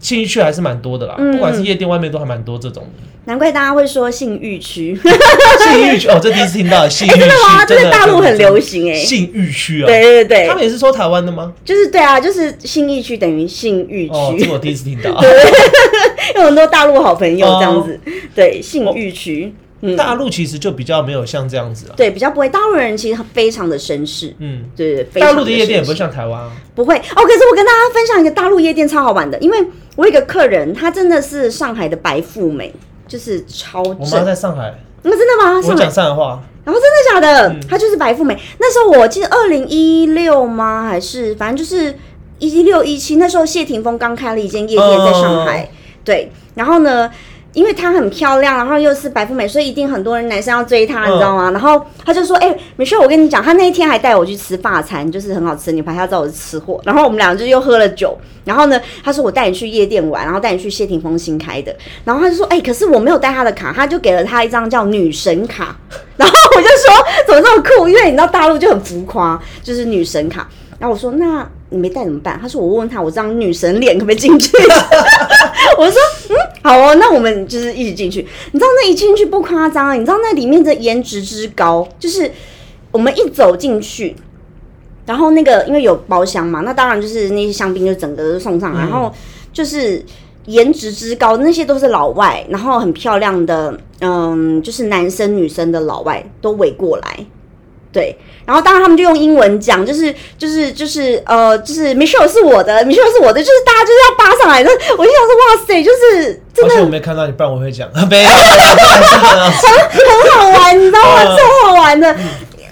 [0.00, 3.06] 兴趣还是蛮多的啦，嗯不管是夜店外面都还蛮多这种的。
[3.26, 7.64] 难怪大家会说性欲区，性欲区哦，这第一次听到性欲区， 真的吗？
[7.66, 8.82] 这大陆很流行。
[8.82, 11.52] 行哎、性欲区啊，对对对，他们也是说台湾的吗？
[11.64, 15.10] 就是对啊，就是性欲区等于性欲哦，区这，我第一次听到。
[16.34, 18.00] 有很多大陆好朋友哦这样子，
[18.34, 21.94] 对性欲区，嗯，大陆其实就比较没有像这样子啊。
[21.96, 26.50] 对比较不会，大陆人其实非常的绅士，嗯，对对，大陆的夜店也不会像台湾啊。
[26.74, 27.00] 不会哦。
[27.22, 29.58] 可是我跟大家分享一个大陆夜店超好玩的，因为
[30.00, 32.72] 我有一个客人，她真的是上海的白富美，
[33.06, 34.24] 就是超我妈正。
[34.24, 35.56] 在上海，那真的吗？
[35.56, 37.48] 我上海讲上海话，然后真的假的？
[37.50, 38.34] 嗯她就是白富美。
[38.58, 40.86] 那时候我记得二零一六吗？
[40.88, 41.94] 还是反正就是
[42.38, 45.68] 一六一七那时候谢霆锋刚开了一间夜店在上海，哦
[46.02, 46.32] 对。
[46.54, 47.10] 然后呢，
[47.52, 51.50] 因为她很漂亮，然后又是白富美，所以一定很多人男生要追她，嗯你知道吗？
[51.50, 56.80] 然后他就说：“哎、美秀，我跟你讲，他那一天还带我去吃法餐，就是很好吃的牛排，他知道我是吃货。
[56.84, 58.16] 然后我们俩就又喝了酒。
[58.44, 61.74] 然后呢，他说我带你去夜店玩，然后带你去谢霆锋新开的。
[62.04, 65.76] 然后他就说：哎、可是我没有带他的卡，他就给了他一张叫女神卡。
[66.16, 67.88] 然后我就说怎么这么酷？
[67.88, 70.48] 因为你知道大陆就很浮夸，就是女神卡。
[70.78, 72.38] 然后我说那你没带怎么办？
[72.40, 74.50] 他说我问问他，我这张女神脸可不可以进去？
[75.78, 78.26] 我说嗯好哦，那我们就是一起进去。
[78.52, 82.30] 你知道那一进去不夸张啊，你知道那里面的颜值之高，就是
[82.92, 84.14] 我们一走进去。
[85.06, 89.12] 然后那个因为有包厢嘛，那当然就是那些香槟就整个都送上然后
[89.52, 90.04] 就是
[90.46, 97.26] 颜值之高，那些都是老外，然后很漂亮的，嗯，就是男生女生的老外都围过来，
[97.92, 107.88] 对，然后当然他们就用英文讲，就是就是就是呃，就是 Michelle 是我的，Michelle 是我的，就是大家就是要扒上来的，我就想说哇塞，就是真的而且我没看到你，不然我会讲。
[108.08, 109.50] 没有，啊
[109.90, 111.24] 很好玩，你知道吗？
[111.24, 112.16] 嗯超好玩的。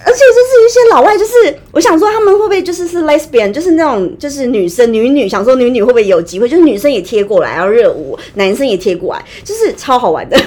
[0.06, 10.38] 而且就是一些老外，就是我想说他们会不会就是是 lesbian，就是那种就是女生女女，想说女女会不会有机会，就是女生也贴过来然后热舞，男生也贴过来，就是超好玩的。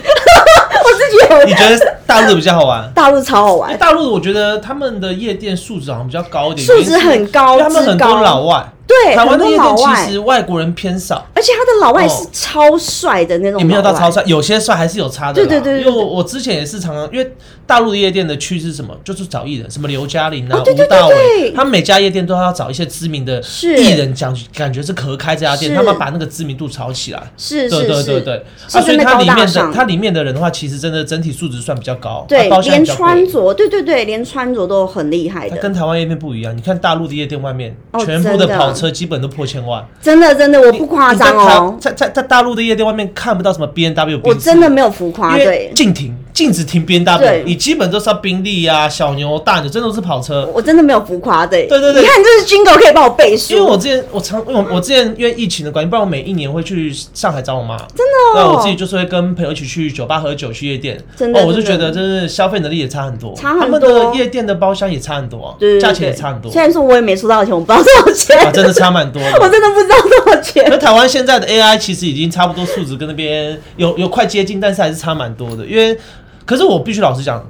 [0.85, 2.91] 我自己有你觉得大陆的比较好玩？
[2.93, 8.73] 大陆超好玩，大陆我觉得他们的夜店素质好像比较高一点，素质很高，他们很多老外。
[8.87, 12.09] 对，台湾的夜店其实外国人偏少，而且他的老外哦。
[12.09, 14.11] 是超帅的那种，也没有到超。
[14.11, 15.47] 帅，有些帅还是有差的啦。
[15.47, 17.33] 对对对因为我我之前也是常常，因为
[17.65, 21.51] 大陆的夜店的趋势是什么，就是找艺人，什么刘嘉玲啊、吴大对维，对。
[21.51, 27.31] 他们每家夜店都要找一些知名的艺人，讲感觉是可开这家店，他们把那个知名度炒起来。
[27.37, 28.77] 是是是，对对对，是。
[28.77, 29.71] 啊，所以真的高它里面的大上。
[29.71, 38.57] 它里面的人的话，其实真的整体素质算比较高，对连穿着，对对对，连穿着都很厉害它的，跟台湾夜店不一样，你看大陆的夜店外面，哦全部的的。
[38.57, 50.49] 跑车基本都破千万，真的真的，我不夸张哦，在在在大陆的夜店外面看不到什么 B N W，我真的没有浮夸，对，禁停，禁止停 B N W，你基本都是要宾利啊、小牛、大牛，真的都是跑车。
[50.53, 51.57] 我真的没有浮夸的。
[51.57, 52.01] 对对对。
[52.01, 57.77] 你看这是军狗可以帮我背书，因为我之前我常因为我我之前因为疫情的关系，不然我每一年会去上海找我妈。
[57.77, 60.97] 真的哦那我自己就是会跟朋友一起去酒吧喝酒、去夜店。
[61.15, 69.49] 真的哦，我就觉得真是消费能力也差很多，差很多他们多的夜店的包厢也差很多啊，对价钱也差很多虽，然说我也没出多少钱，我不知道多少钱，啊，真的差蛮多 我。
[69.49, 70.79] 真的不知道多少钱那钱。
[70.79, 75.65] 台湾现在的 AI 其实已经差不多数值跟那边有有快接近，但是还是差蛮多的。
[75.65, 75.97] 因为，
[76.45, 77.43] 可是我必须老实讲，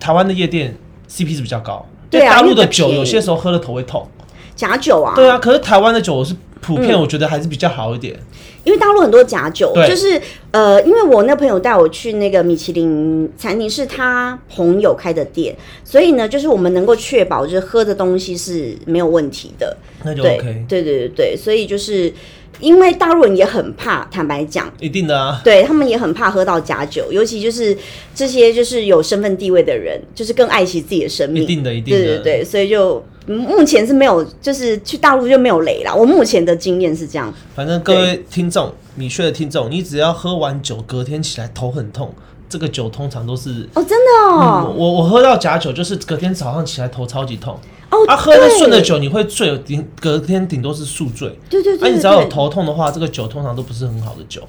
[0.00, 0.76] 台湾的夜店
[1.10, 4.06] CP 值比较高，对啊大陆的酒有些时候喝了头会痛。
[4.54, 8.14] 假酒啊，对啊，可是台湾的酒我是普遍，嗯我觉得还是比较好一点。
[8.64, 10.20] 因为大陆很多假酒，就是
[10.50, 19.76] 呃，因为我那朋友带我去那个米其林餐厅，是他朋友开的店，所以呢，就是我们能够确保就是喝的东西是没有问题的。
[20.04, 22.12] 那就对 OK，对对对对，所以就是
[22.60, 25.40] 因为大陆人也很怕，坦白讲，一定的啊。
[25.42, 27.76] 对他们也很怕喝到假酒，尤其就是
[28.14, 31.42] 这些就是有身份地位的人，就是更爱惜自己的生命。
[31.42, 32.04] 一定的，一定的。
[32.04, 35.94] 对对对，所以就嗯目前是没有，就是去大陆就没有雷啦。
[35.94, 37.32] 我目前的经验是这样。
[37.54, 42.12] 反正各位听众，米血的听众，你只要喝完酒，隔天起来头很痛，
[42.48, 43.68] 这个酒通常都是。
[43.74, 47.56] 哦，真的嗯，哦，我我喝到假酒，就是隔天早上起来头超级痛。
[47.90, 51.28] 哦，啊，喝的顺的酒你会醉，顶隔天顶多是宿醉。
[51.28, 54.42] 那、对对对对你只要有头痛的话，这个酒通常都不是很好的酒。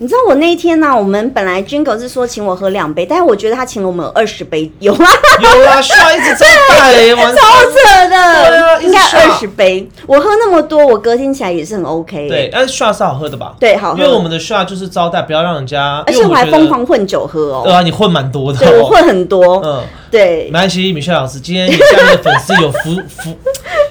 [0.00, 5.06] 你知道我那一天呢、我们本来 Jingle 是说请我喝两杯，但是我觉得他请了我们二十杯，有吗？
[5.42, 7.70] 有啦，需要一直招待、欸，晚超上。
[7.70, 9.86] 扯的，对啊应该二十杯。
[10.06, 12.30] 我喝那么多，我隔天起来也是很 OK。
[12.30, 13.54] 对，但是 shot 是好喝的吧？
[13.60, 13.98] 对，好喝。
[13.98, 16.02] 因为我们的 shot 就是招待，不要让人家。
[16.06, 16.66] 而且我还疯。
[16.70, 17.62] 狂混酒喝哦。
[17.64, 18.62] 对啊，你混蛮多的、哦。
[18.62, 19.60] 对，我混很多。
[19.62, 23.36] 嗯，对没，关系，米雪老师，今天你下面的粉丝有福福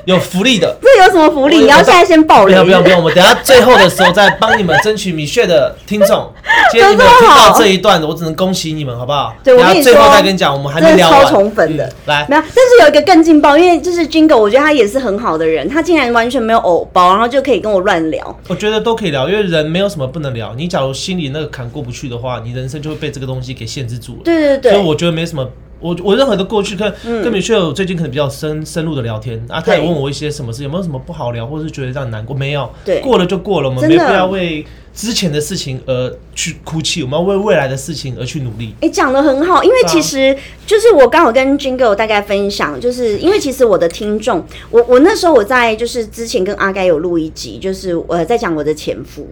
[0.06, 0.78] 有福利的。
[0.82, 1.58] 这有什么福利？
[1.58, 2.64] 我你要现在先爆料？
[2.64, 6.32] 不要不要不要，我们等下最后的时候再帮你们争取米血的听众。
[6.72, 9.34] 今天你们听到这一段，我只能恭喜你们，好不好？
[9.44, 11.22] 对我跟你等一下最后再跟你讲，我们还没真的聊完。
[11.22, 18.40] 超宠粉的嗯来，没有，但是有一个更劲爆，因为就是 Jingle，我觉得他也是很好的人，他竟然完全没有偶包，然后就可以跟我乱聊。
[18.48, 20.54] 我觉得都可以聊，因为人没有什么不能聊。
[20.56, 24.20] 你假如心里那个坎过不去的话，你人生就会被这个东西给限制住了。
[24.24, 25.48] 对对对，所以我觉得没什么。
[25.80, 32.36] 我我任何的过去跟、跟米雪有最近可能比较深深入的聊天啊，他也问我一些什么事，有没有什么不好聊，或者是觉得让你难过？
[32.36, 33.00] 没有，对。
[33.02, 38.74] 过了就过了，我们没必要为之前的事情而去哭泣，我们要为未来的事情而去努力。
[38.82, 49.28] 哎，讲的很好，因为其实就是我刚好跟 Jingle 大概分享，就是因为其实我的听众，我我那时候我在就是之前跟阿该有录一集，就是我在讲我的前夫，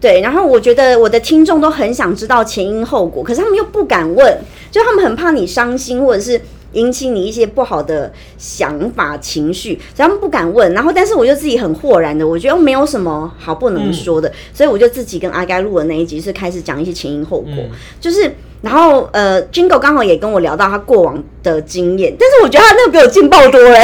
[0.00, 4.38] 对，然后我觉得我的听众都很想知道前因后果，可是他们又不敢问，
[4.70, 6.40] 就他们很怕你伤心或者是。
[6.78, 10.72] 引起你一些不好的想法、情绪，所以他们不敢问。
[10.72, 17.52] 然后，但是我就自己很豁然的，我觉得没有什么好不能说的，所以我就自己跟阿该录的那一集是开始讲一些前因后果。
[17.56, 23.82] 嗯，就是，然后呃，Jingle 刚好也跟我聊到他过往的经验，但是我觉得他那个比我劲爆多嘞，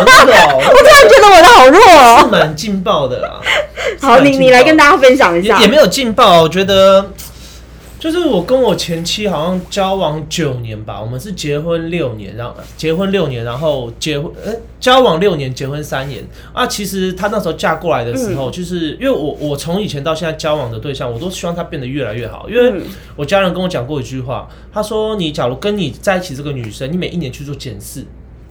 [0.00, 2.28] 我真的哦， 突然觉得我的好弱是哦。
[2.30, 3.40] 蛮劲爆的啦。
[4.00, 5.70] 好，你你来跟大家分享一下也也。
[5.70, 7.10] 没有劲爆，我觉得
[8.04, 16.66] 就是我跟我前妻好像交往九年吧，我们是结婚六年，然后结婚六年，然后结婚呃交往六年，结婚三年啊。
[16.66, 22.82] 其实她那时候嫁过来的时候，就是因为我我从以前到现在交往的对象，我都希望她变得越来越好，因为嗯
[23.16, 28.04] 我家人跟我讲过一句话，他说你假如跟你在一起这个女生，你每一年去做检视。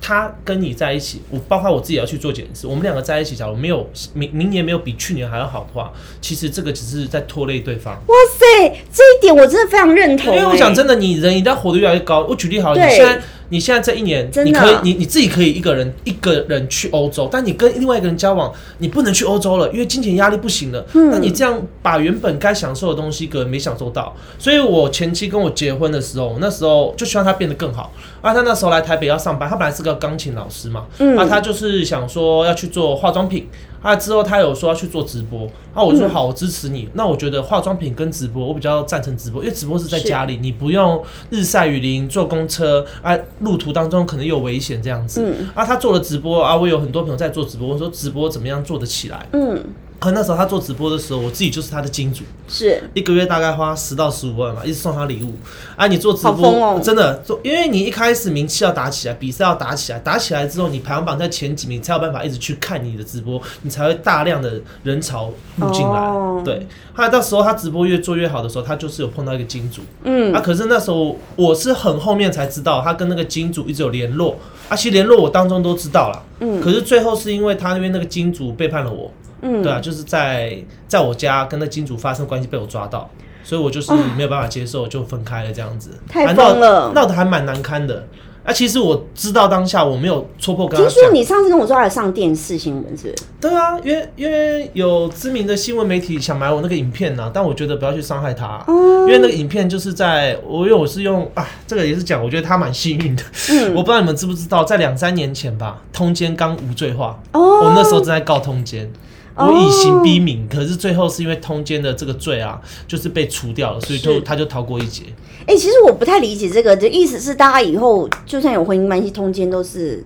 [0.04, 2.68] 她跟你在一起，我包括我自己要去做检视。
[2.68, 7.94] 我们两个在一起，假如没有明明年没有比去年还要好的话，其实这个只是在拖累对方。
[7.94, 20.86] 哇塞，这一点我真的非常认同、因为我哎讲真的，你人一旦活得越来越高，我举例好了，你现在你现在这一年，你可以你你自己可以一个人一个人去欧洲，但你跟另外一个人交往，你不能去欧洲了，因为金钱压力不行了。
[20.94, 24.14] 嗯那你这样把原本该享受的东西，可能没享受到。
[24.38, 27.94] 所以我前期跟我结婚的时候，那时候就希望他变得更好。
[28.24, 33.48] 啊，他那时候来台北要上班，他本来是个钢琴老师嘛，嗯啊，他就是想说要去做化妆品。
[33.84, 36.88] 啊，之后他有说要去做直播，啊，我说嗯好，我支持你。
[36.94, 45.22] 那我觉得化妆品跟直播，我比较赞成直播，因为直播是在家里，你不用日晒雨淋坐公车啊，路途当中可能有危险这样子。
[45.22, 49.28] 嗯啊，他做了直播啊，我有很多朋友在做直播，我说直播怎么样做得起来？
[49.34, 49.62] 嗯，
[50.04, 52.84] 啊，那时候他做直播的时候，我自己就是他的金主，是。
[52.94, 55.34] 一个月大概花十到十五万嘛，一直送他礼物。
[55.78, 66.02] 啊，你做直播、哦真的做，因为你一开始名气要打起来，比赛要打起来，打起来之后，你排行榜在前几名，才有办法一直去看你的直播，你才会大量的人潮入进来。
[66.02, 66.42] 哦。
[66.44, 69.82] 对，后来到时候他直播越做越好的时候，他就是有碰到一个金主。
[70.04, 70.34] 嗯。
[70.34, 74.38] 啊，可是那时候我是很后面才知道，他跟那个金主一直有联络，
[74.68, 76.60] 啊，其实联络我当中都知道了，嗯。
[76.60, 79.10] 可是最后是因为他那边那个金主背叛了我，
[79.44, 83.10] 嗯，对啊，就是在在我家跟那金主发生关系被我抓到，
[83.44, 86.92] 所以我就是没有办法接受，就分开了这样子，太疯了。
[86.96, 88.08] 闹得还蛮难堪的。
[88.44, 93.16] 啊，其实我知道当下我没有戳破跟他听说，你上次跟我说他有上电视新闻，是？
[93.40, 99.06] 对啊，因为因为有知名的新闻媒体想买我那个影片啊、但我觉得不要去伤害他、哦。
[99.08, 103.24] 因为那个影片就是在我因为我是用啊，这个也是讲，我觉得他蛮幸运的。
[103.50, 103.74] 嗯。
[103.74, 108.92] 我不知道你们知不知道，在两三年前吧，通奸刚无罪化，哦，我那时候正在告通奸。
[109.36, 115.04] 哦我以刑逼民，可是最后是因为通奸的这个罪啊，就是被除掉了，所以就他就逃过一劫。
[115.46, 120.06] 哎、其实我不太理解这个的意思是，大家以后就算有婚姻关系，通奸都是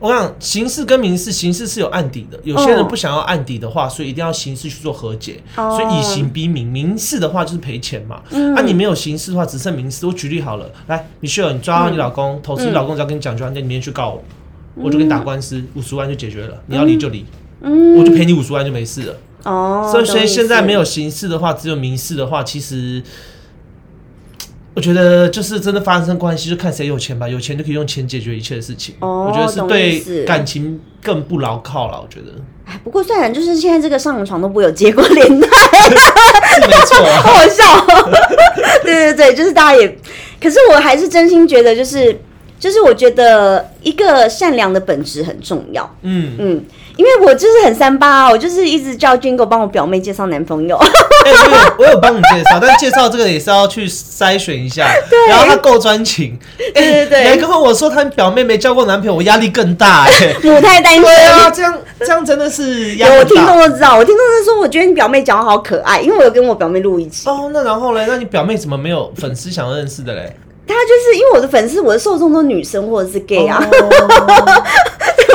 [0.00, 5.70] 我想刑事跟民事，刑事是有案底的，有些人不想要案底的话，所以一定要刑事去做和解，哦。
[5.70, 6.66] 所以以刑逼民。
[6.66, 8.54] 民事的话就是赔钱嘛，嗯。
[8.54, 10.04] 啊，你没有刑事的话，只剩民事。
[10.04, 14.22] 我举例好了，来，米歇尔，你抓到你老公，投资你老公只要跟你讲句话，那你明天去告我，
[14.74, 17.24] 我就跟你打官司，五十万就解决了，你要离就离，
[17.62, 19.16] 嗯我就赔你五十万就没事了。
[19.44, 23.02] 哦，所以所以现在没有有刑事的话，只有民事的话，其实
[24.74, 28.94] 我觉得就是真的发生关系，就看谁有钱吧，有钱就可以用钱解决一切的事情。
[29.00, 32.00] 哦我觉得是对感情更不牢靠了。
[32.00, 32.32] 我觉得
[32.64, 37.18] 哎，不过虽然就是现在这个上床都不会有结果连带，是没错啊。
[37.22, 38.10] 好好笑哦。
[38.82, 39.98] 对对对，就是大家也，
[40.40, 42.20] 可是我还是真心觉得，就是
[42.58, 45.96] 就是我觉得一个善良的本质很重要。
[46.02, 46.64] 嗯，嗯，
[46.98, 50.76] 因为我就是很三八啊，我就是一直叫 Jingle 帮我表妹介绍男朋友。
[51.24, 54.84] 哎、我有我有帮你介绍，但介绍这个也是要去筛选一下，
[55.28, 56.36] 然后他够专情。
[56.74, 61.02] 哎、对对对你还跟我说他表妹没交过男朋友，我压力更大哎、母胎单身。
[61.04, 67.48] 对啊，这样这样真的是压有我听众都知道，我听众都说，我觉得你表妹讲话好可爱，因为我有跟我表妹录一集，哦。
[67.52, 70.36] 那然后嘞，那你表妹怎么没有粉丝想要认识的嘞？
[70.66, 73.58] 她就是因为我的粉丝，我的受众都是女生或者是 gay 啊，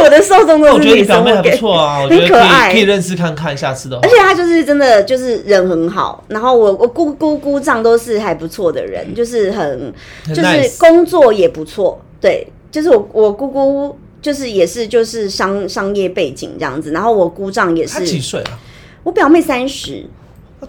[0.03, 1.57] 我的受众那我觉得你都是女生或表妹还不。
[1.57, 4.09] 错啊， 我觉得可以很可以认识看看，下次的而。
[4.09, 9.93] 且她就是真的就是人很好，然后我我姑姑姑丈都是还不错的人，就是很
[10.25, 18.59] 很就是工作也不错，对，就是我我姑姑就是也是就是商商业背景这样子，然后我姑丈也他几是，岁啊？
[19.03, 20.05] 我表妹三十，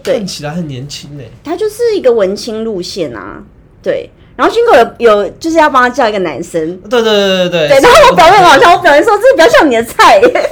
[0.03, 1.23] 对看起来很年轻呢。
[1.43, 3.43] 她就是一个文青路线啊，
[3.81, 4.09] 对。
[4.35, 7.79] 然后军狗有有就是要帮他叫一个男生，对对对对对对。
[7.79, 10.27] 然后我表妹很好像，我表妹说这比较像你的菜耶，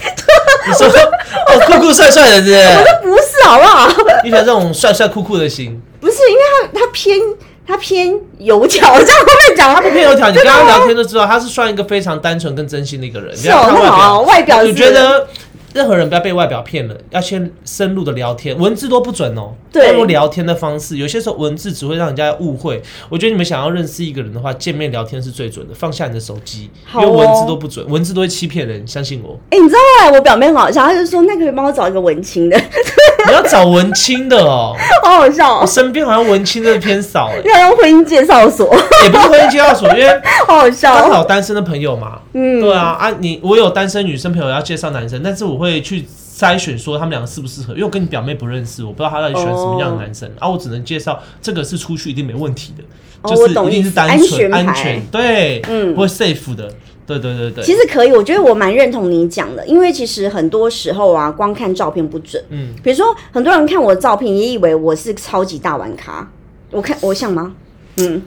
[0.67, 2.85] 你说 哦，酷酷帅帅的，是我说？
[3.03, 3.87] 不是好不好？
[4.23, 5.81] 你喜欢这种帅帅酷酷的型？
[5.99, 6.41] 不是，因为
[6.73, 7.19] 他他偏
[7.67, 13.35] 他偏油条，这样会不会讲她他不偏油条，你跟他聊天就知道，他是算一个非常单纯跟真心的一个人。
[13.35, 15.27] 是哦你不要看那好外表是我觉得
[15.73, 19.53] 任何人不要被外表骗了，要先深入的聊天，文字都不准哦。
[19.71, 22.81] 对要用聊天的方式，有些时候文字只会让人家误会。
[23.09, 25.73] 我觉得你们想要认识一个人的话，见面聊天是最准的。
[25.73, 29.39] 放下你的手机，哦因为文字都不准，文字都会欺骗人，相信我。
[29.49, 32.57] 哎、你知道后来我表妹很好笑，她就说那可以帮我找一个文青的，
[33.27, 40.07] 你要找文青的哦，好好笑、我哦，身边好像文青真的偏少哎，要用婚姻介绍所，也不是婚姻介绍所，因为
[40.47, 41.13] 好好笑刚哦。
[41.13, 42.59] 好单身的朋友嘛，嗯。
[42.61, 46.05] 对啊啊，你我有单身女生朋友要介绍男生，但是我会去
[46.37, 52.83] 筛选说他们两个适不适合，因为我跟你表妹不认识，我不知道她到底喜欢什么样的男生、啊，我只能介绍这个是出去一定没问题的，
[53.21, 55.93] 哦就是一定是单纯安全，对，嗯。
[55.93, 56.69] 不会 safe 的，
[57.05, 62.43] 对对对对，其实可以，我觉得我蛮认同你讲的，因为其实很多时候啊，光看照片不准。
[62.49, 66.29] 嗯，比如说，很多人看我的照片，也以为我是超级大玩咖。
[66.71, 67.53] 我看我像吗？
[67.97, 68.21] 嗯，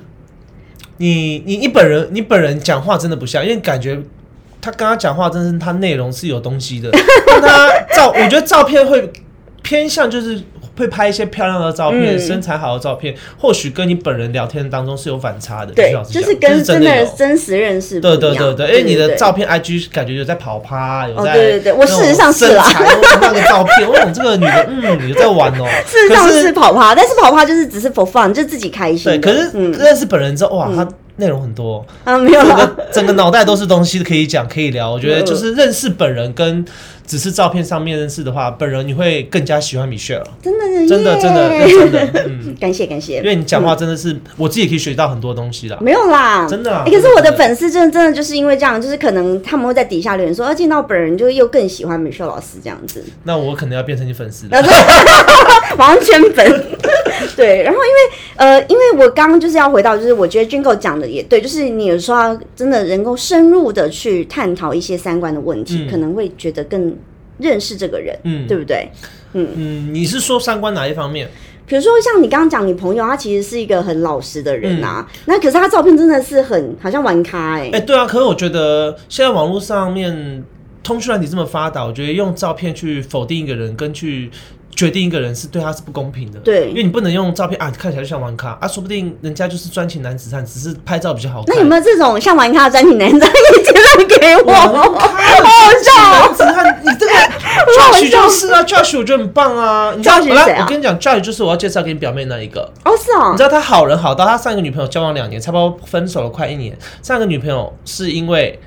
[0.99, 4.03] 你你你本人你本人讲话真的不像，因为感觉。
[4.59, 6.91] 他跟他讲话，真的是他内容是有东西的。
[7.29, 9.12] 但他照，我觉得照片会
[9.62, 10.43] 偏向就是
[10.77, 15.72] 会拍一些漂亮的照片、嗯身材好的照片，或许跟你本人聊天当中是有反差的。
[15.72, 18.45] 对就是跟这真的真实认识不对一样。
[18.45, 25.64] 对对对，因为你的照片 IG 感觉有在跑趴，有哦在对对对我事实上是啦身材那个照片，我想这个女的， 嗯，有在玩哦。
[25.87, 31.85] 事实上是跑趴，但是跑趴就是只是 for fun，就自己开心对，可是嗯认识本人之后，哇，他内容很多。
[32.05, 36.64] 啊没有整啦，个整个脑袋都是东西可以讲可以聊，我觉得嗯就是认识本人跟
[37.07, 43.23] 只是照片上面认识的话，本人你会更加喜欢 Michelle，真的真的真的真的，嗯， 感谢感谢因。
[43.25, 45.79] 为你讲话真的是我自己也可以学到很多东西啦。
[45.81, 54.63] 没有啦，真的啊欸可是我的粉丝真的真的就是因为这样，就是可能他们会在底下留言说，啊，见到本人就又更喜欢 Michelle 老师这样子，那我可能要变成你粉丝了然。
[54.65, 54.71] 后
[55.77, 56.65] 马上圈粉。
[57.35, 66.96] 对，然后因为呃，因为我刚刚就是要回到，就是我觉得 Jingle 讲的也对，就是你有时候要真的能够深入的去探讨一些三观的问题，嗯可能会觉得更
[67.39, 68.89] 认识这个人，嗯对不对？
[69.32, 71.28] 嗯嗯，你是说三观哪一方面？
[71.66, 80.45] 比如说像你刚刚讲，你朋友他其实是一个很老实的人啊，嗯那可是他照片真的是很好像玩咖哎、哎、对啊，可是我觉得现在网络上面
[80.84, 84.30] 通讯软体这么发达，我觉得用照片去否定一个人，跟去
[84.76, 86.39] 决定一个人是对他是不公平的。
[86.41, 91.47] 对因为你不能用照片啊，看起来就像玩咖啊，说不定人家就是专情男子汉，只是拍照比较好看。
[91.49, 94.53] 那有没有这种像玩咖的专情男子汉也介绍给我？
[94.53, 96.28] 好好笑哦！
[96.28, 97.06] 男子汉，你这个
[97.67, 99.93] Josh 就是啊，Josh 我觉得很棒啊。
[99.97, 102.73] 你知道，Josh 是来谁啊我跟你讲，Josh 就是我要介绍给你表妹那一个。
[102.85, 106.77] 哦，是哦你知，道他好人好到他上一个女朋友交往两年，差不多分手了快一年。
[107.03, 108.59] 上一个女朋友是因为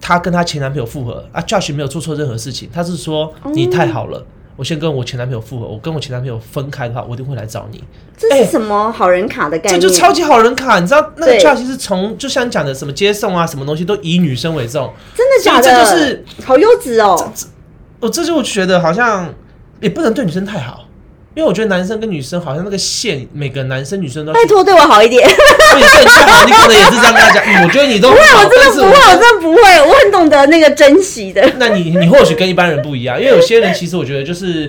[0.00, 4.24] 他跟他前男朋友复合啊，Josh 没有做错任何事情，他是说你太好了。
[4.54, 7.82] 我先跟我前男朋友复合，我跟我前男朋友分开的话，我一定会来找你。
[8.18, 9.80] 这是什么好人卡的概这念？
[9.80, 14.92] 就超级好人卡，你知道那个对 Josh 是从就像你讲的什么接送啊，什么东西都以女生为重。
[15.16, 15.62] 真的假的？
[15.62, 17.32] 所以这就是好优质哦。
[18.02, 19.32] 我这就觉得好像
[19.80, 20.88] 也不能对女生太好，
[21.36, 27.44] 因为我觉得男生跟女生好像那个线，每个男生女生都拜托对我好一点，对你对你好，你可能也是这样跟他讲。
[27.44, 31.48] 嗯，我觉得你都不会，我真的不会，我真的不会，我很懂得那个珍惜的。
[31.58, 34.68] 那你你或许跟一般人不一样，因为有些人其实我觉得就是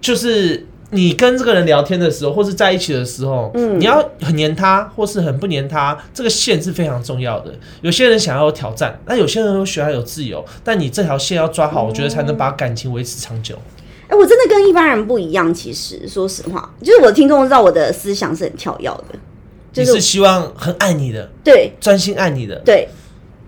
[0.00, 7.52] 就是你跟这个人聊天的时候，或是在一起的时候，嗯你要很黏他，或是很不黏他，这个线是非常重要的。
[7.80, 13.56] 有些人想要有挑战，那有些人又喜欢有自由，但你这条线要抓好，我觉得才能把感情维持长久。
[14.08, 15.52] 哎、我真的跟一般人不一样。
[15.54, 19.18] 其实说实话，就是我的听众知道我的思想是很跳跃的，
[19.72, 22.86] 就是你是希望很爱你的，对专心爱你的，对，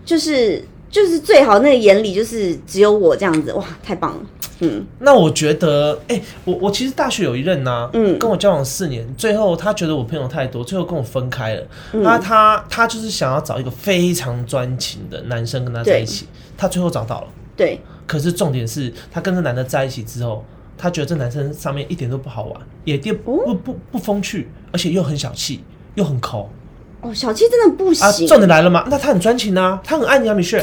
[0.06, 4.20] 就是就是最好那个眼里就是只有我这样子，哇，太棒了。
[4.60, 11.62] 嗯那我觉得，哎、我我其实大学有一任呐、嗯跟我交往四年，最后他觉得我朋友太多，最后跟我分开了。
[11.92, 16.26] 嗯那他他就是想要找一个非常专情的男生跟他在一起，
[16.56, 17.26] 他最后找到了。
[17.56, 20.44] 对，可是重点是他跟这男的在一起之后，
[20.78, 25.62] 他觉得这男生上面一点都不好玩，也不不不不风趣，而且又很小气，
[25.94, 26.48] 又很抠
[27.00, 28.10] 哦，小气真的不啊！
[28.10, 28.26] 行。
[28.26, 30.62] 重点来了嘛，那他很专情啊，他很爱你啊，米雪，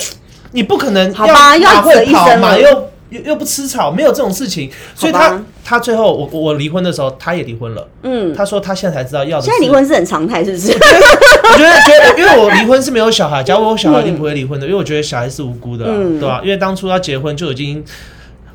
[0.52, 4.72] 你不可能好吧要跑，马又又又不吃草，没有这种事情。
[4.96, 7.88] 所以他他最后我我离婚的时候，他也离婚了。
[8.02, 9.40] 嗯，他说他现在才知道要。
[9.40, 10.72] 现在离婚是很常态，是不是？
[10.74, 17.84] 我觉得觉得，因为我离婚是没有小孩，假如我有小孩，一定不会离婚的，因为我觉得小孩是无辜的、啊，嗯对吧、因为当初要结婚就已经，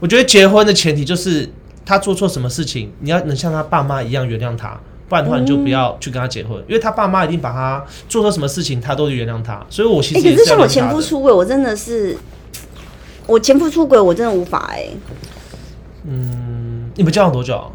[0.01, 1.49] 我觉得结婚的前提就是
[1.85, 12.17] 他做错什么事情，你要能像他爸妈一样原谅他，不然的话你就不要去跟他结婚，因为他爸妈一定把他做错什么事情，他都原谅他，所以我其哎、实也可是像我前夫出轨，我真的是，
[13.27, 14.89] 我前夫出轨，我真的无法哎、
[16.05, 17.71] 嗯，你们交往多久啊？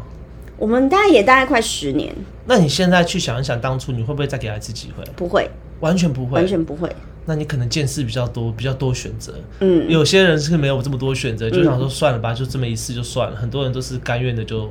[0.56, 2.14] 我们大概也大概快十年，
[2.46, 5.04] 那你现在去想一想，当初你会不会再给他一次机会？
[5.16, 5.50] 不会，
[5.80, 6.88] 完全不会，完全不会。
[7.24, 9.34] 那你可能见识比较多，比较多选择。
[9.60, 13.36] 嗯，有些人是没有这么多选择，就想说算了吧，就这么一次就算了。
[13.36, 14.70] 很多人都是甘愿的就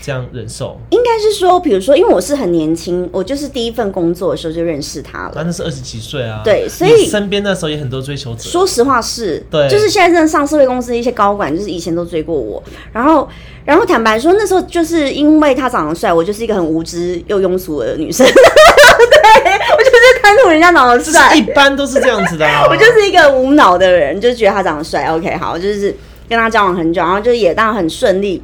[0.00, 0.78] 这样忍受。
[0.90, 5.32] 应该是说，比如说，因为我是很年轻，我就是第一份工作的时候就认识他了。
[5.36, 8.42] 那那是二十几岁啊，对所以身边那时候也很多追求者。
[8.42, 12.62] 说实话是，对就是现在真的上社会公司的一些高管，就是以前都追过我，
[12.92, 13.28] 然后，
[13.64, 22.64] 然后坦白说，那时候就是因为他长得帅，我就是一个很无知又庸俗的女生， 对我就是贪图人家长得这帅一，般都是这样子的啊。
[22.70, 25.94] 我就是一个无脑的人，就觉得他长得帅，OK，好，就是
[26.28, 28.42] 跟他交往很久，然后就也当然很顺利。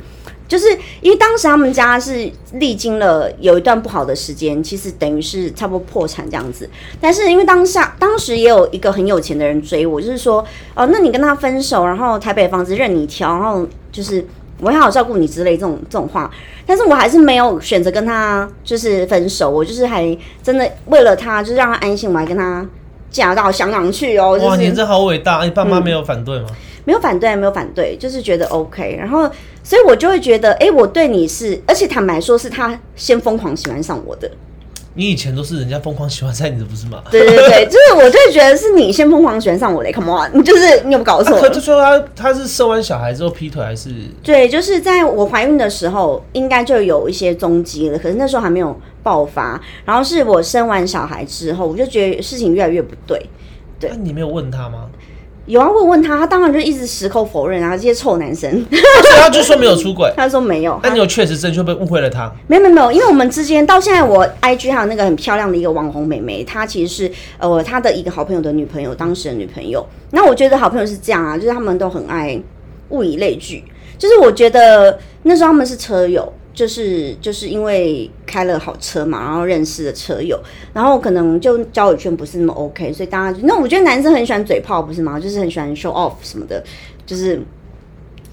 [0.48, 0.66] 就是
[1.00, 6.68] 因为当时他们家是历经了有一段不好的时间，其实等于是差不多破产这样子。
[7.00, 10.44] 但是因为当下当时也有一个很有钱的人追我，就是说，
[10.74, 14.24] 哦，那你跟他分手，然后台北房子任你挑，然后就是
[14.60, 16.30] 我会好好照顾你之类这种这种话。
[16.64, 22.66] 但是我还是没有选择跟他就是分手，我就是还真的为了他，就是让他安心，我还跟他
[23.10, 24.38] 嫁到香港去哦。
[24.38, 25.44] 就哇，你这好伟大！
[25.44, 26.48] 你爸妈没有反对吗？
[26.86, 28.96] 没有反对，没有反对，就是觉得 OK。
[28.98, 29.30] 然后，
[29.62, 34.30] 所以我就会觉得，哎、我对你是，而且坦白说，是他先疯狂喜欢上我的。
[34.98, 37.02] 你以前都是人家疯狂喜欢上你的，不是吗？
[37.10, 41.40] 对对对， 就是我就会觉得是你先疯狂喜欢上我的，Come on，你 就是你有没有搞错啊、？
[41.42, 43.90] 可就说他他是生完小孩之后劈腿，还是
[44.22, 49.60] 对，就是在我怀孕的时候，应该就有一些踪迹了，可是那时候还没有爆发。
[49.84, 53.20] 然后是我生完小孩之后，我就觉得事情越来越不对。
[53.78, 54.86] 对那你没有问他吗？
[55.46, 58.50] 有啊，问问他，他当然就一直矢口否认啊，这些臭男生。
[58.70, 60.12] 所以他就说没有出轨。
[60.16, 62.30] 他说没有，那你有确实证据会不会误会了他？
[62.48, 69.86] 没有没有没有，因为我们之间到现在，我 IG 还有那个很漂亮的一个网红美眉，她其实是呃她的一个好朋友的女朋友，当时的女朋友。
[70.10, 72.36] 那我觉得好朋友是这样啊，就是他们都很爱
[72.88, 73.62] 物以类聚，
[73.96, 76.32] 就是我觉得那时候他们是车友。
[76.56, 80.40] 就是就是因为开了好车嘛，然后认识的车友，
[80.72, 85.20] 然后可能就交友圈不是那么 OK，所以大家就那我觉得男生很喜欢嘴炮，不是吗？
[85.20, 86.64] 就是很喜欢 show off 什么的，
[87.04, 87.38] 就是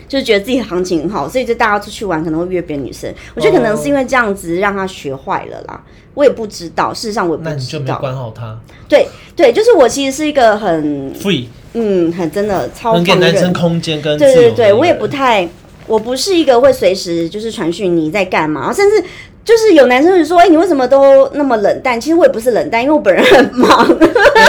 [0.07, 3.13] 就是觉得自己行情很好，所以就大家出去玩可能会约别的女生。
[3.35, 7.91] 我觉得可能是因为这样子让他学坏了啦，我也不知道，事实上我也那你就没。
[7.99, 8.57] 管好他
[8.87, 9.05] 对
[9.35, 14.33] 对，就是我其实是一个很，free，嗯很真的超能给男生空间跟对。
[14.33, 15.49] 对对，我也不太，
[15.87, 19.03] 我不是一个会随时就是传讯你在干嘛，甚至
[19.45, 21.99] 就是有男生会说，哎、你为什么都那么冷淡？
[21.99, 23.85] 其实我也不是冷淡，因为我本人很忙。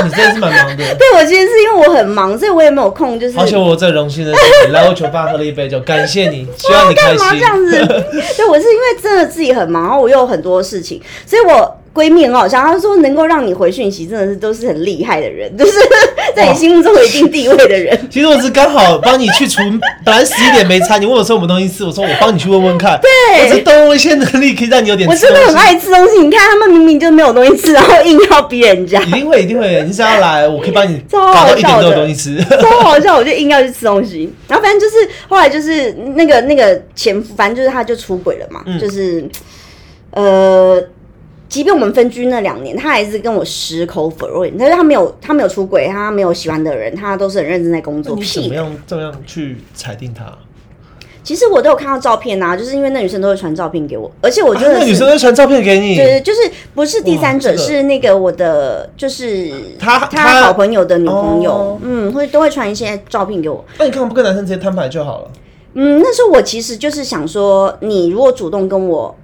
[0.05, 0.85] 你真的是蛮忙的。
[0.95, 7.45] 对我其实是因为我很忙，所以我也没有空，就是而且我最荣幸的是，你来我酒吧喝了一杯酒，感谢你， 希望你开心干嘛这。
[7.45, 8.05] 样子？
[8.37, 15.73] 对，我是因为真的自己很忙，然后我又有很多事情，所以我闺蜜很好笑，她说能够让你回讯息，真的是都是很厉害的人， 就是
[16.35, 17.97] 在你心目中有一定地位的人。
[18.11, 19.61] 其实我是刚好帮你去除，
[20.05, 22.99] 本来十一点没餐，你问我说有没有东西吃，我说我帮你去问问看。
[23.01, 25.15] 对我是动用一些能力可以让你有点我。
[25.15, 32.45] 真的很爱吃东西，你看他们明明就没有东西吃，然后硬要逼人家， 一定会，一定会，你只要来，我可以帮你超搞好到一点都有东西吃。
[32.61, 34.29] 超好笑，我就硬要去吃东西。
[34.49, 39.25] 然后反正就是后来就是那个那个前夫，反正就是他就出轨了嘛，嗯就是
[40.11, 40.83] 呃。
[41.55, 44.53] 即便我们分居那两年，他还是跟我矢口否认。
[44.59, 48.17] 但是他没有，他没有出轨，他没有喜欢的人，他都是很认真在工作。
[48.17, 50.37] 你怎屁么样这样去裁定他？
[51.23, 56.41] 其实我都有看到照片啊，就是因为那女生都会传照片给我，而且我觉得、啊那女生会传照片给你，对，就是
[56.75, 63.65] 不是第三者，是那个我的，就是他他他好朋友的女朋友，哦嗯，会都会传一些照片给我。
[63.79, 65.31] 那你干嘛不跟男生直接摊牌就好了？
[65.75, 69.15] 嗯，那时候我其实就是想说，你如果主动跟我